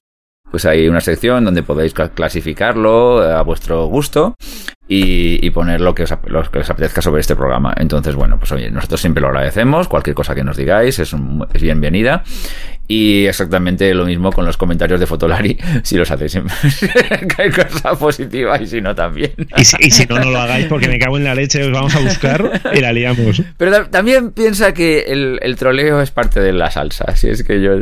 [0.51, 4.35] pues hay una sección donde podéis clasificarlo a vuestro gusto
[4.87, 7.73] y, y poner lo que, os, lo que os apetezca sobre este programa.
[7.77, 9.87] Entonces, bueno, pues oye, nosotros siempre lo agradecemos.
[9.87, 12.23] Cualquier cosa que nos digáis es, un, es bienvenida.
[12.87, 16.35] Y exactamente lo mismo con los comentarios de Fotolari, si los hacéis
[17.35, 19.31] que hay cosa positiva y si no también.
[19.57, 21.71] Y si, y si, no, no lo hagáis porque me cago en la leche, os
[21.71, 23.41] vamos a buscar y la liamos.
[23.57, 27.15] Pero también piensa que el, el, troleo es parte de la salsa.
[27.15, 27.73] Si es que yo,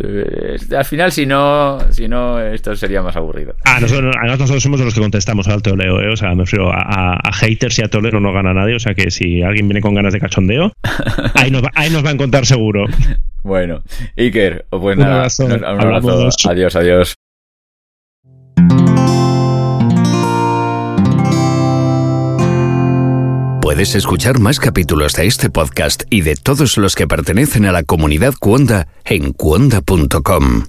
[0.78, 3.56] al final, si no, si no, esto sería más aburrido.
[3.66, 6.12] Ah, nosotros, nosotros somos los que contestamos al troleo, ¿eh?
[6.12, 8.93] o sea, me refiero a, a, haters y a troleo no gana nadie, o sea
[8.93, 10.74] que si alguien viene con ganas de cachondeo,
[11.36, 12.86] ahí nos va, ahí nos va a encontrar seguro.
[13.44, 13.84] Bueno,
[14.18, 15.46] Iker, pues nada, un abrazo.
[15.46, 16.30] Un abrazo.
[16.50, 17.16] Adiós, adiós.
[23.62, 27.84] Puedes escuchar más capítulos de este podcast y de todos los que pertenecen a la
[27.84, 30.66] comunidad Cuonda en cuonda.com.